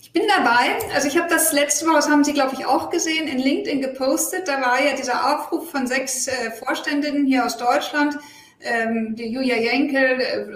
Ich 0.00 0.12
bin 0.12 0.24
dabei. 0.28 0.78
Also 0.94 1.08
ich 1.08 1.16
habe 1.16 1.28
das 1.28 1.52
letzte 1.52 1.86
Mal, 1.86 1.94
das 1.94 2.08
haben 2.08 2.22
Sie, 2.22 2.34
glaube 2.34 2.54
ich, 2.54 2.66
auch 2.66 2.90
gesehen, 2.90 3.26
in 3.26 3.38
LinkedIn 3.38 3.80
gepostet. 3.80 4.46
Da 4.46 4.60
war 4.60 4.80
ja 4.80 4.94
dieser 4.94 5.34
Aufruf 5.34 5.70
von 5.70 5.86
sechs 5.86 6.28
äh, 6.28 6.50
Vorständinnen 6.52 7.26
hier 7.26 7.46
aus 7.46 7.56
Deutschland, 7.56 8.18
ähm, 8.60 9.14
die 9.16 9.28
Julia 9.28 9.56
Jenkel, 9.56 10.20
äh, 10.20 10.46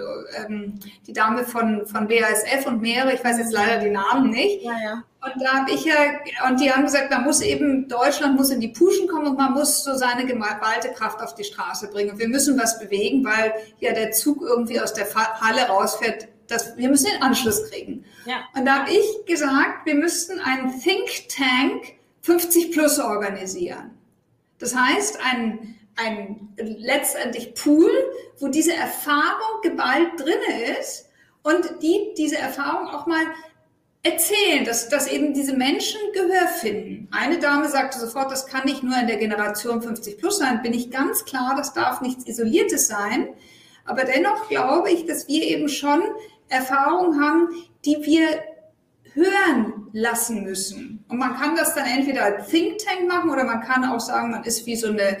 ähm, 0.45 0.79
die 1.05 1.13
Dame 1.13 1.43
von, 1.43 1.85
von 1.85 2.07
BASF 2.07 2.65
und 2.65 2.81
mehrere, 2.81 3.13
ich 3.13 3.23
weiß 3.23 3.37
jetzt 3.37 3.53
leider 3.53 3.79
die 3.79 3.91
Namen 3.91 4.29
nicht. 4.29 4.63
Ja, 4.63 4.77
ja. 4.83 5.03
Und 5.21 5.43
da 5.43 5.53
habe 5.59 5.71
ich 5.71 5.83
ja, 5.83 5.95
und 6.47 6.61
die 6.61 6.71
haben 6.71 6.83
gesagt, 6.83 7.11
man 7.11 7.23
muss 7.25 7.41
eben, 7.41 7.89
Deutschland 7.89 8.37
muss 8.37 8.51
in 8.51 8.61
die 8.61 8.69
Puschen 8.69 9.07
kommen 9.07 9.27
und 9.27 9.37
man 9.37 9.51
muss 9.53 9.83
so 9.83 9.93
seine 9.95 10.25
geballte 10.25 10.93
Kraft 10.95 11.21
auf 11.21 11.35
die 11.35 11.43
Straße 11.43 11.89
bringen. 11.89 12.11
Und 12.11 12.19
wir 12.19 12.29
müssen 12.29 12.57
was 12.57 12.79
bewegen, 12.79 13.25
weil 13.25 13.53
ja 13.79 13.93
der 13.93 14.11
Zug 14.11 14.41
irgendwie 14.41 14.79
aus 14.79 14.93
der 14.93 15.07
Halle 15.13 15.67
rausfährt. 15.67 16.29
Das, 16.47 16.77
wir 16.77 16.89
müssen 16.89 17.11
den 17.11 17.21
Anschluss 17.21 17.69
kriegen. 17.69 18.05
Ja. 18.25 18.37
Und 18.55 18.65
da 18.65 18.79
habe 18.79 18.91
ich 18.91 19.25
gesagt, 19.25 19.85
wir 19.85 19.95
müssten 19.95 20.39
einen 20.39 20.79
Think 20.79 21.27
Tank 21.27 21.99
50 22.21 22.71
plus 22.71 22.97
organisieren. 22.97 23.91
Das 24.57 24.75
heißt, 24.75 25.19
ein 25.23 25.78
ein 25.99 26.49
letztendlich 26.57 27.53
Pool, 27.55 27.91
wo 28.39 28.47
diese 28.47 28.73
Erfahrung 28.73 29.61
geballt 29.63 30.11
drinne 30.17 30.77
ist 30.79 31.09
und 31.43 31.81
die 31.81 32.13
diese 32.17 32.37
Erfahrung 32.37 32.87
auch 32.89 33.05
mal 33.05 33.23
erzählen, 34.03 34.63
dass, 34.63 34.87
dass 34.89 35.07
eben 35.07 35.33
diese 35.33 35.55
Menschen 35.55 35.99
Gehör 36.13 36.47
finden. 36.47 37.09
Eine 37.11 37.37
Dame 37.39 37.67
sagte 37.67 37.99
sofort, 37.99 38.31
das 38.31 38.47
kann 38.47 38.65
nicht 38.65 38.81
nur 38.81 38.97
in 38.97 39.07
der 39.07 39.17
Generation 39.17 39.81
50 39.81 40.17
plus 40.17 40.39
sein, 40.39 40.61
bin 40.61 40.73
ich 40.73 40.89
ganz 40.89 41.25
klar, 41.25 41.55
das 41.57 41.73
darf 41.73 42.01
nichts 42.01 42.25
Isoliertes 42.25 42.87
sein. 42.87 43.29
Aber 43.85 44.05
dennoch 44.05 44.47
glaube 44.47 44.91
ich, 44.91 45.05
dass 45.05 45.27
wir 45.27 45.43
eben 45.43 45.67
schon 45.67 46.01
Erfahrungen 46.47 47.21
haben, 47.21 47.49
die 47.85 47.97
wir 48.05 48.25
hören 49.13 49.87
lassen 49.91 50.43
müssen. 50.43 51.03
Und 51.09 51.17
man 51.17 51.35
kann 51.35 51.55
das 51.55 51.75
dann 51.75 51.85
entweder 51.85 52.23
als 52.23 52.47
Think 52.47 52.77
Tank 52.77 53.07
machen 53.07 53.29
oder 53.29 53.43
man 53.43 53.61
kann 53.61 53.83
auch 53.83 53.99
sagen, 53.99 54.31
man 54.31 54.43
ist 54.43 54.65
wie 54.65 54.75
so 54.75 54.87
eine 54.87 55.17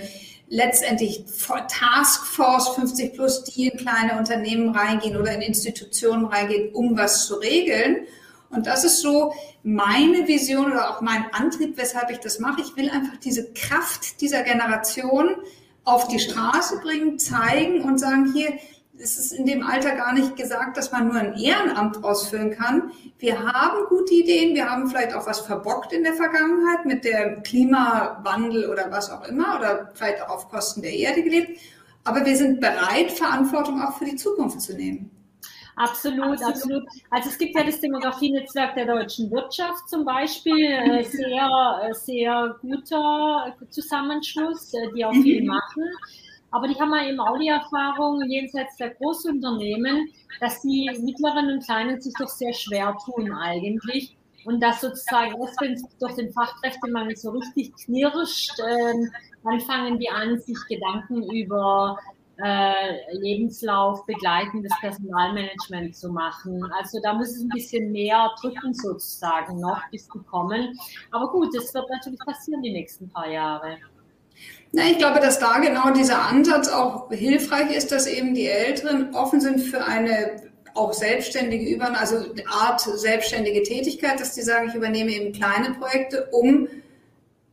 letztendlich 0.49 1.25
Taskforce 1.47 2.69
50 2.69 3.13
plus, 3.13 3.43
die 3.43 3.67
in 3.67 3.77
kleine 3.77 4.17
Unternehmen 4.17 4.75
reingehen 4.75 5.15
oder 5.15 5.31
in 5.31 5.41
Institutionen 5.41 6.25
reingehen, 6.25 6.73
um 6.73 6.97
was 6.97 7.27
zu 7.27 7.35
regeln. 7.35 8.07
Und 8.49 8.65
das 8.65 8.83
ist 8.83 9.01
so 9.01 9.33
meine 9.63 10.27
Vision 10.27 10.71
oder 10.71 10.89
auch 10.89 11.01
mein 11.01 11.25
Antrieb, 11.33 11.77
weshalb 11.77 12.09
ich 12.09 12.17
das 12.17 12.39
mache. 12.39 12.61
Ich 12.61 12.75
will 12.75 12.89
einfach 12.89 13.17
diese 13.23 13.53
Kraft 13.53 14.21
dieser 14.21 14.41
Generation 14.41 15.35
auf 15.83 16.07
die 16.07 16.19
Straße 16.19 16.79
bringen, 16.81 17.19
zeigen 17.19 17.81
und 17.81 17.99
sagen, 17.99 18.33
hier, 18.33 18.53
es 19.01 19.17
ist 19.17 19.31
in 19.31 19.45
dem 19.45 19.65
Alter 19.65 19.95
gar 19.95 20.13
nicht 20.13 20.35
gesagt, 20.35 20.77
dass 20.77 20.91
man 20.91 21.07
nur 21.07 21.15
ein 21.15 21.35
Ehrenamt 21.35 22.03
ausfüllen 22.03 22.51
kann. 22.51 22.91
Wir 23.17 23.39
haben 23.39 23.85
gute 23.87 24.13
Ideen, 24.13 24.55
wir 24.55 24.69
haben 24.69 24.87
vielleicht 24.87 25.13
auch 25.13 25.25
was 25.25 25.39
verbockt 25.39 25.93
in 25.93 26.03
der 26.03 26.13
Vergangenheit 26.13 26.85
mit 26.85 27.05
dem 27.05 27.41
Klimawandel 27.43 28.69
oder 28.69 28.91
was 28.91 29.09
auch 29.09 29.25
immer 29.27 29.57
oder 29.57 29.91
vielleicht 29.93 30.21
auch 30.21 30.29
auf 30.29 30.49
Kosten 30.49 30.81
der 30.81 30.93
Erde 30.93 31.23
gelebt. 31.23 31.59
Aber 32.03 32.25
wir 32.25 32.35
sind 32.35 32.59
bereit, 32.59 33.11
Verantwortung 33.11 33.81
auch 33.81 33.97
für 33.97 34.05
die 34.05 34.15
Zukunft 34.15 34.61
zu 34.61 34.75
nehmen. 34.75 35.11
Absolut, 35.75 36.43
absolut. 36.43 36.83
Also 37.09 37.29
es 37.29 37.37
gibt 37.37 37.55
ja 37.55 37.63
das 37.63 37.79
Demografienetzwerk 37.79 38.75
der 38.75 38.85
deutschen 38.85 39.31
Wirtschaft 39.31 39.87
zum 39.87 40.03
Beispiel, 40.03 40.65
äh, 40.65 41.03
sehr, 41.03 41.81
äh, 41.83 41.93
sehr 41.93 42.55
guter 42.61 43.55
Zusammenschluss, 43.69 44.73
äh, 44.73 44.91
die 44.93 45.05
auch 45.05 45.13
viel 45.13 45.45
machen. 45.45 45.83
Aber 46.51 46.67
die 46.67 46.79
haben 46.79 46.93
eben 47.07 47.19
auch 47.19 47.37
die 47.37 47.49
Erfahrung 47.49 48.21
jenseits 48.27 48.77
der 48.77 48.91
Großunternehmen, 48.95 50.09
dass 50.39 50.61
die 50.61 50.89
mittleren 51.01 51.51
und 51.51 51.63
kleinen 51.63 52.01
sich 52.01 52.13
doch 52.17 52.27
sehr 52.27 52.53
schwer 52.53 52.97
tun 53.05 53.31
eigentlich. 53.33 54.15
Und 54.45 54.61
dass 54.61 54.81
sozusagen 54.81 55.39
erst 55.39 55.61
wenn 55.61 55.73
es 55.73 55.83
durch 55.99 56.15
den 56.15 56.31
Fachkräftemangel 56.31 57.15
so 57.15 57.31
richtig 57.31 57.73
knirscht, 57.75 58.59
äh, 58.59 58.93
dann 59.43 59.59
fangen 59.61 59.99
die 59.99 60.09
an, 60.09 60.39
sich 60.39 60.57
Gedanken 60.67 61.23
über 61.31 61.97
äh, 62.41 63.15
Lebenslauf 63.17 64.05
begleitendes 64.05 64.71
Personalmanagement 64.79 65.95
zu 65.95 66.09
machen. 66.09 66.63
Also 66.77 66.99
da 67.03 67.13
muss 67.13 67.29
es 67.29 67.41
ein 67.41 67.49
bisschen 67.49 67.91
mehr 67.91 68.31
drücken 68.39 68.73
sozusagen 68.73 69.59
noch, 69.59 69.81
bis 69.91 70.07
die 70.09 70.19
kommen. 70.19 70.79
Aber 71.11 71.29
gut, 71.31 71.53
es 71.55 71.73
wird 71.73 71.89
natürlich 71.89 72.19
passieren 72.19 72.61
die 72.61 72.71
nächsten 72.71 73.09
paar 73.09 73.29
Jahre. 73.29 73.77
Na, 74.71 74.83
ich 74.83 74.97
glaube, 74.97 75.19
dass 75.19 75.39
da 75.39 75.57
genau 75.59 75.91
dieser 75.91 76.21
Ansatz 76.21 76.67
auch 76.67 77.09
hilfreich 77.11 77.75
ist, 77.75 77.91
dass 77.91 78.05
eben 78.05 78.35
die 78.35 78.47
Älteren 78.47 79.15
offen 79.15 79.41
sind 79.41 79.61
für 79.61 79.83
eine 79.83 80.49
auch 80.75 80.93
selbstständige 80.93 81.65
Über, 81.73 81.97
also 81.99 82.17
Art 82.47 82.81
selbstständige 82.81 83.63
Tätigkeit, 83.63 84.19
dass 84.19 84.35
die 84.35 84.41
sagen, 84.41 84.69
ich 84.69 84.75
übernehme 84.75 85.11
eben 85.11 85.33
kleine 85.33 85.73
Projekte, 85.73 86.29
um 86.31 86.67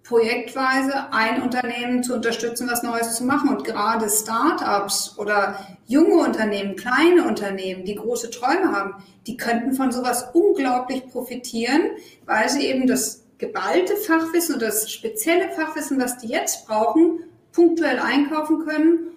projektweise 0.05 1.13
ein 1.13 1.43
Unternehmen 1.43 2.03
zu 2.03 2.15
unterstützen, 2.15 2.69
was 2.71 2.83
Neues 2.83 3.17
zu 3.17 3.25
machen. 3.25 3.49
Und 3.49 3.65
gerade 3.65 4.09
Startups 4.09 5.19
oder 5.19 5.67
junge 5.87 6.23
Unternehmen, 6.23 6.77
kleine 6.77 7.27
Unternehmen, 7.27 7.85
die 7.85 7.97
große 7.97 8.31
Träume 8.31 8.73
haben, 8.73 9.03
die 9.27 9.37
könnten 9.37 9.73
von 9.73 9.91
sowas 9.91 10.29
unglaublich 10.33 11.09
profitieren, 11.09 11.83
weil 12.25 12.49
sie 12.49 12.67
eben 12.67 12.87
das 12.87 13.26
geballte 13.39 13.97
Fachwissen 13.97 14.57
oder 14.57 14.67
das 14.67 14.91
spezielle 14.91 15.51
Fachwissen, 15.51 16.01
was 16.01 16.19
die 16.19 16.29
jetzt 16.29 16.67
brauchen, 16.67 17.21
punktuell 17.53 17.99
einkaufen 17.99 18.65
können, 18.65 19.09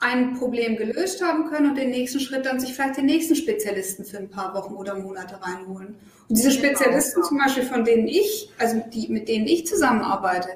ein 0.00 0.34
Problem 0.34 0.76
gelöst 0.76 1.22
haben 1.24 1.48
können 1.48 1.70
und 1.70 1.76
den 1.76 1.90
nächsten 1.90 2.20
Schritt 2.20 2.46
dann 2.46 2.60
sich 2.60 2.74
vielleicht 2.74 2.98
den 2.98 3.06
nächsten 3.06 3.34
Spezialisten 3.34 4.04
für 4.04 4.18
ein 4.18 4.30
paar 4.30 4.54
Wochen 4.54 4.74
oder 4.74 4.94
Monate 4.94 5.40
reinholen. 5.42 5.96
Und 6.28 6.38
diese 6.38 6.52
Spezialisten 6.52 7.22
zum 7.22 7.38
Beispiel, 7.38 7.64
von 7.64 7.84
denen 7.84 8.06
ich, 8.06 8.50
also 8.58 8.80
die, 8.92 9.08
mit 9.08 9.28
denen 9.28 9.46
ich 9.46 9.66
zusammenarbeite, 9.66 10.50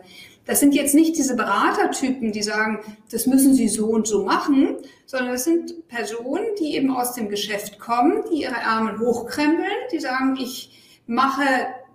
das 0.44 0.60
sind 0.60 0.74
jetzt 0.74 0.94
nicht 0.94 1.16
diese 1.16 1.36
Beratertypen, 1.36 2.32
die 2.32 2.42
sagen, 2.42 2.80
das 3.10 3.26
müssen 3.26 3.54
sie 3.54 3.68
so 3.68 3.86
und 3.86 4.06
so 4.06 4.24
machen, 4.24 4.76
sondern 5.06 5.32
das 5.32 5.44
sind 5.44 5.88
Personen, 5.88 6.46
die 6.58 6.74
eben 6.74 6.90
aus 6.90 7.14
dem 7.14 7.28
Geschäft 7.28 7.78
kommen, 7.78 8.24
die 8.30 8.42
ihre 8.42 8.56
Ärmel 8.56 8.98
hochkrempeln, 8.98 9.70
die 9.92 10.00
sagen, 10.00 10.36
ich 10.40 11.00
mache 11.06 11.42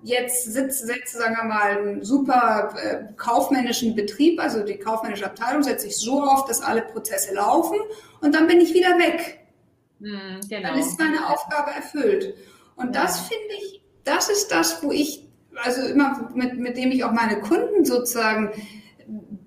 jetzt 0.04 0.52
sitzt, 0.52 0.86
setzt, 0.86 1.14
sagen 1.14 1.36
wir 1.36 1.44
mal, 1.46 1.78
einen 1.78 2.04
super 2.04 2.74
äh, 2.82 3.14
kaufmännischen 3.16 3.96
Betrieb, 3.96 4.40
also 4.40 4.64
die 4.64 4.78
kaufmännische 4.78 5.26
Abteilung 5.26 5.64
setze 5.64 5.88
ich 5.88 5.98
so 5.98 6.22
auf, 6.22 6.46
dass 6.46 6.62
alle 6.62 6.82
Prozesse 6.82 7.34
laufen 7.34 7.78
und 8.22 8.34
dann 8.34 8.48
bin 8.48 8.62
ich 8.62 8.74
wieder 8.74 8.98
weg. 8.98 9.40
Mm, 10.00 10.40
genau. 10.48 10.70
Dann 10.70 10.80
ist 10.80 11.00
meine 11.00 11.30
Aufgabe 11.30 11.72
erfüllt. 11.72 12.36
Und 12.76 12.96
ja. 12.96 13.04
das 13.04 13.20
finde 13.22 13.54
ich, 13.58 13.82
das 14.04 14.30
ist 14.30 14.52
das, 14.52 14.84
wo 14.84 14.92
ich, 14.92 15.28
also 15.56 15.82
immer 15.88 16.30
mit, 16.34 16.58
mit 16.58 16.78
dem 16.78 16.92
ich 16.92 17.04
auch 17.04 17.12
meine 17.12 17.40
Kunden 17.42 17.84
sozusagen 17.84 18.52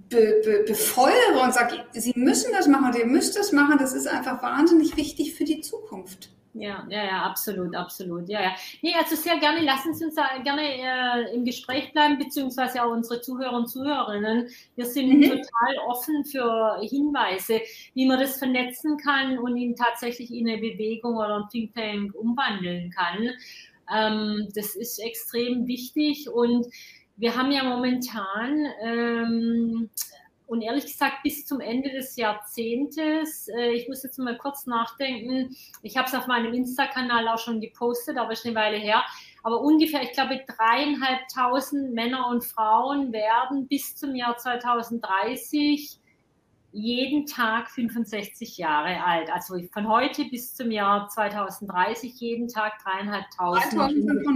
be, 0.08 0.40
be, 0.44 0.64
befeuere 0.66 1.42
und 1.42 1.54
sage, 1.54 1.84
sie 1.92 2.12
müssen 2.16 2.52
das 2.52 2.66
machen, 2.66 2.94
ihr 2.98 3.06
müsst 3.06 3.36
das 3.36 3.52
machen, 3.52 3.78
das 3.78 3.92
ist 3.92 4.08
einfach 4.08 4.42
wahnsinnig 4.42 4.96
wichtig 4.96 5.34
für 5.34 5.44
die 5.44 5.60
Zukunft. 5.60 6.30
Ja, 6.52 6.84
ja, 6.88 7.04
ja, 7.04 7.22
absolut, 7.22 7.76
absolut. 7.76 8.28
Ja, 8.28 8.42
ja. 8.42 8.50
Nee, 8.82 8.92
also 8.98 9.14
sehr 9.14 9.38
gerne, 9.38 9.60
lassen 9.60 9.94
Sie 9.94 10.04
uns 10.04 10.16
da 10.16 10.26
gerne 10.42 10.62
äh, 10.62 11.34
im 11.34 11.44
Gespräch 11.44 11.92
bleiben, 11.92 12.18
beziehungsweise 12.18 12.82
auch 12.82 12.90
unsere 12.90 13.20
Zuhörer 13.20 13.52
und 13.52 13.68
Zuhörerinnen. 13.68 14.48
Wir 14.74 14.84
sind 14.84 15.10
mhm. 15.10 15.22
total 15.22 15.78
offen 15.86 16.24
für 16.24 16.80
Hinweise, 16.82 17.60
wie 17.94 18.06
man 18.06 18.18
das 18.18 18.38
vernetzen 18.38 18.96
kann 18.96 19.38
und 19.38 19.56
ihn 19.56 19.76
tatsächlich 19.76 20.32
in 20.32 20.48
eine 20.48 20.58
Bewegung 20.58 21.16
oder 21.16 21.36
ein 21.36 21.48
Think 21.50 21.72
Tank 21.72 22.14
umwandeln 22.16 22.90
kann. 22.90 23.30
Ähm, 23.94 24.48
das 24.54 24.74
ist 24.74 24.98
extrem 24.98 25.68
wichtig 25.68 26.28
und 26.28 26.66
wir 27.16 27.36
haben 27.36 27.52
ja 27.52 27.62
momentan 27.62 28.66
ähm, 28.82 29.90
und 30.50 30.62
ehrlich 30.62 30.86
gesagt, 30.86 31.22
bis 31.22 31.46
zum 31.46 31.60
Ende 31.60 31.90
des 31.90 32.16
Jahrzehntes, 32.16 33.46
äh, 33.56 33.70
ich 33.70 33.88
muss 33.88 34.02
jetzt 34.02 34.18
mal 34.18 34.36
kurz 34.36 34.66
nachdenken, 34.66 35.54
ich 35.82 35.96
habe 35.96 36.08
es 36.08 36.14
auf 36.14 36.26
meinem 36.26 36.52
Insta-Kanal 36.52 37.28
auch 37.28 37.38
schon 37.38 37.60
gepostet, 37.60 38.18
aber 38.18 38.32
ist 38.32 38.44
eine 38.44 38.56
Weile 38.56 38.76
her, 38.76 39.04
aber 39.44 39.60
ungefähr, 39.60 40.02
ich 40.02 40.10
glaube, 40.10 40.40
dreieinhalbtausend 40.48 41.94
Männer 41.94 42.26
und 42.26 42.42
Frauen 42.42 43.12
werden 43.12 43.68
bis 43.68 43.94
zum 43.94 44.16
Jahr 44.16 44.36
2030 44.38 46.00
jeden 46.72 47.26
Tag 47.26 47.70
65 47.70 48.58
Jahre 48.58 49.04
alt. 49.04 49.30
Also 49.30 49.56
von 49.72 49.88
heute 49.88 50.24
bis 50.24 50.56
zum 50.56 50.72
Jahr 50.72 51.08
2030 51.08 52.18
jeden 52.18 52.48
Tag 52.48 52.72
dreieinhalbtausend 52.82 54.26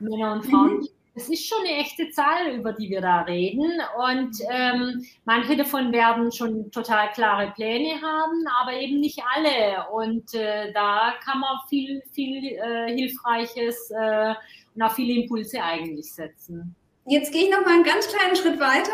Männer 0.00 0.32
und 0.32 0.44
Frauen. 0.44 0.78
Mhm 0.78 0.88
das 1.18 1.28
ist 1.28 1.46
schon 1.46 1.58
eine 1.66 1.78
echte 1.78 2.10
Zahl, 2.10 2.54
über 2.54 2.72
die 2.72 2.88
wir 2.88 3.00
da 3.00 3.22
reden. 3.22 3.72
Und 3.98 4.38
ähm, 4.50 5.04
manche 5.24 5.56
davon 5.56 5.92
werden 5.92 6.30
schon 6.30 6.70
total 6.70 7.10
klare 7.10 7.52
Pläne 7.56 8.00
haben, 8.00 8.44
aber 8.60 8.74
eben 8.74 9.00
nicht 9.00 9.20
alle. 9.34 9.90
Und 9.90 10.32
äh, 10.34 10.72
da 10.72 11.14
kann 11.24 11.40
man 11.40 11.58
viel, 11.68 12.02
viel 12.12 12.44
äh, 12.44 12.94
Hilfreiches 12.94 13.90
äh, 13.90 14.34
und 14.74 14.82
auch 14.82 14.92
viele 14.92 15.22
Impulse 15.22 15.62
eigentlich 15.62 16.12
setzen. 16.12 16.76
Jetzt 17.06 17.32
gehe 17.32 17.44
ich 17.44 17.50
noch 17.50 17.64
mal 17.64 17.74
einen 17.74 17.84
ganz 17.84 18.06
kleinen 18.08 18.36
Schritt 18.36 18.60
weiter 18.60 18.92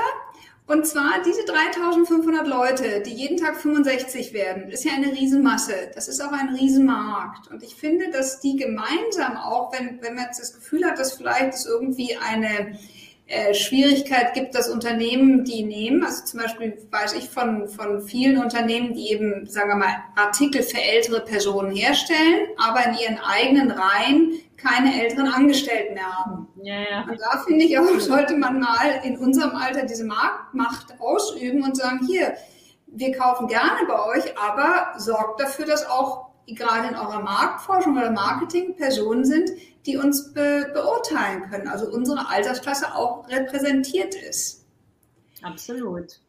und 0.67 0.87
zwar 0.87 1.23
diese 1.27 1.45
3500 1.45 2.47
Leute, 2.47 3.03
die 3.03 3.13
jeden 3.13 3.37
Tag 3.37 3.61
65 3.61 4.33
werden, 4.33 4.71
ist 4.71 4.85
ja 4.85 4.93
eine 4.95 5.13
Riesenmasse. 5.13 5.91
Das 5.95 6.09
ist 6.09 6.23
auch 6.23 6.33
ein 6.33 6.55
Riesenmarkt. 6.55 7.49
Und 7.51 7.63
ich 7.63 7.75
finde, 7.75 8.11
dass 8.11 8.41
die 8.41 8.57
gemeinsam 8.57 9.37
auch, 9.37 9.73
wenn, 9.75 10.01
wenn 10.01 10.15
man 10.15 10.25
jetzt 10.25 10.41
das 10.41 10.55
Gefühl 10.55 10.87
hat, 10.87 10.99
dass 10.99 11.13
vielleicht 11.13 11.53
es 11.53 11.67
irgendwie 11.67 12.17
eine 12.17 12.79
äh, 13.27 13.55
Schwierigkeit 13.55 14.35
gibt, 14.35 14.55
dass 14.55 14.69
Unternehmen 14.69 15.45
die 15.45 15.65
nehmen. 15.65 16.05
Also 16.05 16.25
zum 16.25 16.41
Beispiel 16.41 16.77
weiß 16.91 17.15
ich 17.15 17.31
von, 17.31 17.69
von 17.69 18.03
vielen 18.03 18.37
Unternehmen, 18.37 18.93
die 18.93 19.13
eben, 19.13 19.47
sagen 19.47 19.71
wir 19.71 19.77
mal, 19.77 19.97
Artikel 20.15 20.63
für 20.63 20.81
ältere 20.81 21.21
Personen 21.21 21.75
herstellen, 21.75 22.49
aber 22.59 22.85
in 22.85 22.99
ihren 22.99 23.19
eigenen 23.19 23.71
Reihen 23.71 24.33
keine 24.59 25.03
älteren 25.03 25.29
Angestellten 25.29 25.95
mehr 25.95 26.19
haben. 26.19 26.49
Ja, 26.63 26.81
ja. 26.81 27.07
Und 27.09 27.19
da 27.19 27.43
finde 27.47 27.65
ich 27.65 27.79
auch, 27.79 27.99
sollte 27.99 28.37
man 28.37 28.61
mal 28.61 29.01
in 29.05 29.17
unserem 29.17 29.57
Alter 29.57 29.87
diese 29.87 30.05
Marktmacht 30.05 31.01
ausüben 31.01 31.63
und 31.63 31.77
sagen, 31.77 32.01
hier, 32.07 32.35
wir 32.87 33.17
kaufen 33.17 33.47
gerne 33.47 33.87
bei 33.89 34.05
euch, 34.07 34.39
aber 34.39 34.99
sorgt 34.99 35.41
dafür, 35.41 35.65
dass 35.65 35.87
auch 35.87 36.27
gerade 36.47 36.89
in 36.89 36.95
eurer 36.95 37.21
Marktforschung 37.21 37.97
oder 37.97 38.11
Marketing 38.11 38.77
Personen 38.77 39.25
sind, 39.25 39.51
die 39.87 39.97
uns 39.97 40.33
be 40.33 40.71
beurteilen 40.73 41.49
können, 41.51 41.69
also 41.69 41.87
unsere 41.87 42.29
Altersklasse 42.29 42.95
auch 42.95 43.29
repräsentiert 43.29 44.15
ist. 44.15 44.65
Absolut. 45.43 46.21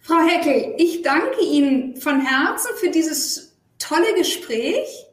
Frau 0.00 0.20
Heckel, 0.20 0.74
ich 0.78 1.02
danke 1.02 1.40
Ihnen 1.44 1.96
von 1.96 2.20
Herzen 2.20 2.70
für 2.76 2.90
dieses 2.90 3.56
tolle 3.78 4.14
Gespräch. 4.14 5.06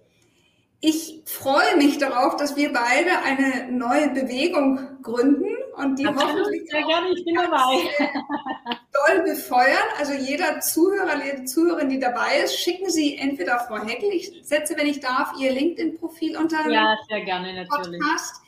Ich 0.80 1.24
freue 1.26 1.78
mich 1.78 1.98
darauf, 1.98 2.38
dass 2.38 2.56
wir 2.56 2.72
beide 2.72 3.20
eine 3.24 3.72
neue 3.72 4.10
Bewegung 4.10 5.02
gründen 5.02 5.45
und 5.78 6.00
die 6.00 6.08
hoffentlich 6.08 6.70
sehr 6.70 6.84
gerne, 6.84 7.10
ich 7.10 7.26
bin 7.26 7.36
dabei. 7.36 7.90
doll 8.96 9.24
befeuern. 9.24 9.88
Also 9.98 10.14
jeder 10.14 10.60
Zuhörer, 10.60 11.24
jede 11.24 11.46
Zuhörerin, 11.46 11.90
die 11.90 12.00
dabei 12.00 12.40
ist, 12.44 12.60
schicken 12.60 12.90
Sie 12.90 13.18
entweder 13.18 13.60
Frau 13.60 13.86
Heckel, 13.86 14.10
ich 14.12 14.32
setze, 14.44 14.76
wenn 14.78 14.88
ich 14.88 15.00
darf, 15.00 15.34
Ihr 15.40 15.52
LinkedIn-Profil 15.52 16.38
unter 16.38 16.70
ja, 16.70 16.98
sehr 17.10 17.22
gerne, 17.22 17.54
natürlich. 17.54 18.00
Podcast. 18.00 18.42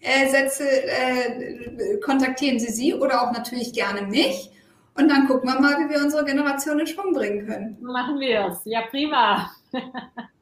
Äh, 0.00 0.28
setze, 0.28 0.64
äh, 0.64 1.98
kontaktieren 2.00 2.58
Sie 2.58 2.72
sie 2.72 2.94
oder 2.94 3.22
auch 3.22 3.32
natürlich 3.32 3.72
gerne 3.72 4.02
mich. 4.02 4.50
Und 4.94 5.08
dann 5.08 5.26
gucken 5.26 5.48
wir 5.48 5.60
mal, 5.60 5.78
wie 5.78 5.90
wir 5.90 6.02
unsere 6.02 6.24
Generation 6.24 6.80
in 6.80 6.86
Schwung 6.86 7.14
bringen 7.14 7.46
können. 7.46 7.78
Machen 7.80 8.18
wir 8.20 8.48
es. 8.48 8.60
Ja, 8.64 8.82
prima. 8.90 9.50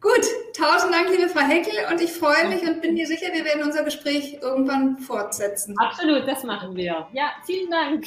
Gut, 0.00 0.26
tausend 0.56 0.94
Dank, 0.94 1.10
liebe 1.10 1.28
Frau 1.28 1.40
Heckel, 1.40 1.74
und 1.90 2.00
ich 2.00 2.12
freue 2.12 2.48
mich 2.48 2.62
und 2.62 2.80
bin 2.80 2.94
mir 2.94 3.04
sicher, 3.04 3.32
wir 3.32 3.44
werden 3.44 3.64
unser 3.64 3.82
Gespräch 3.82 4.38
irgendwann 4.40 4.96
fortsetzen. 4.98 5.74
Absolut, 5.76 6.26
das 6.28 6.44
machen 6.44 6.76
wir. 6.76 7.08
Ja, 7.12 7.32
vielen 7.44 7.68
Dank. 7.68 8.06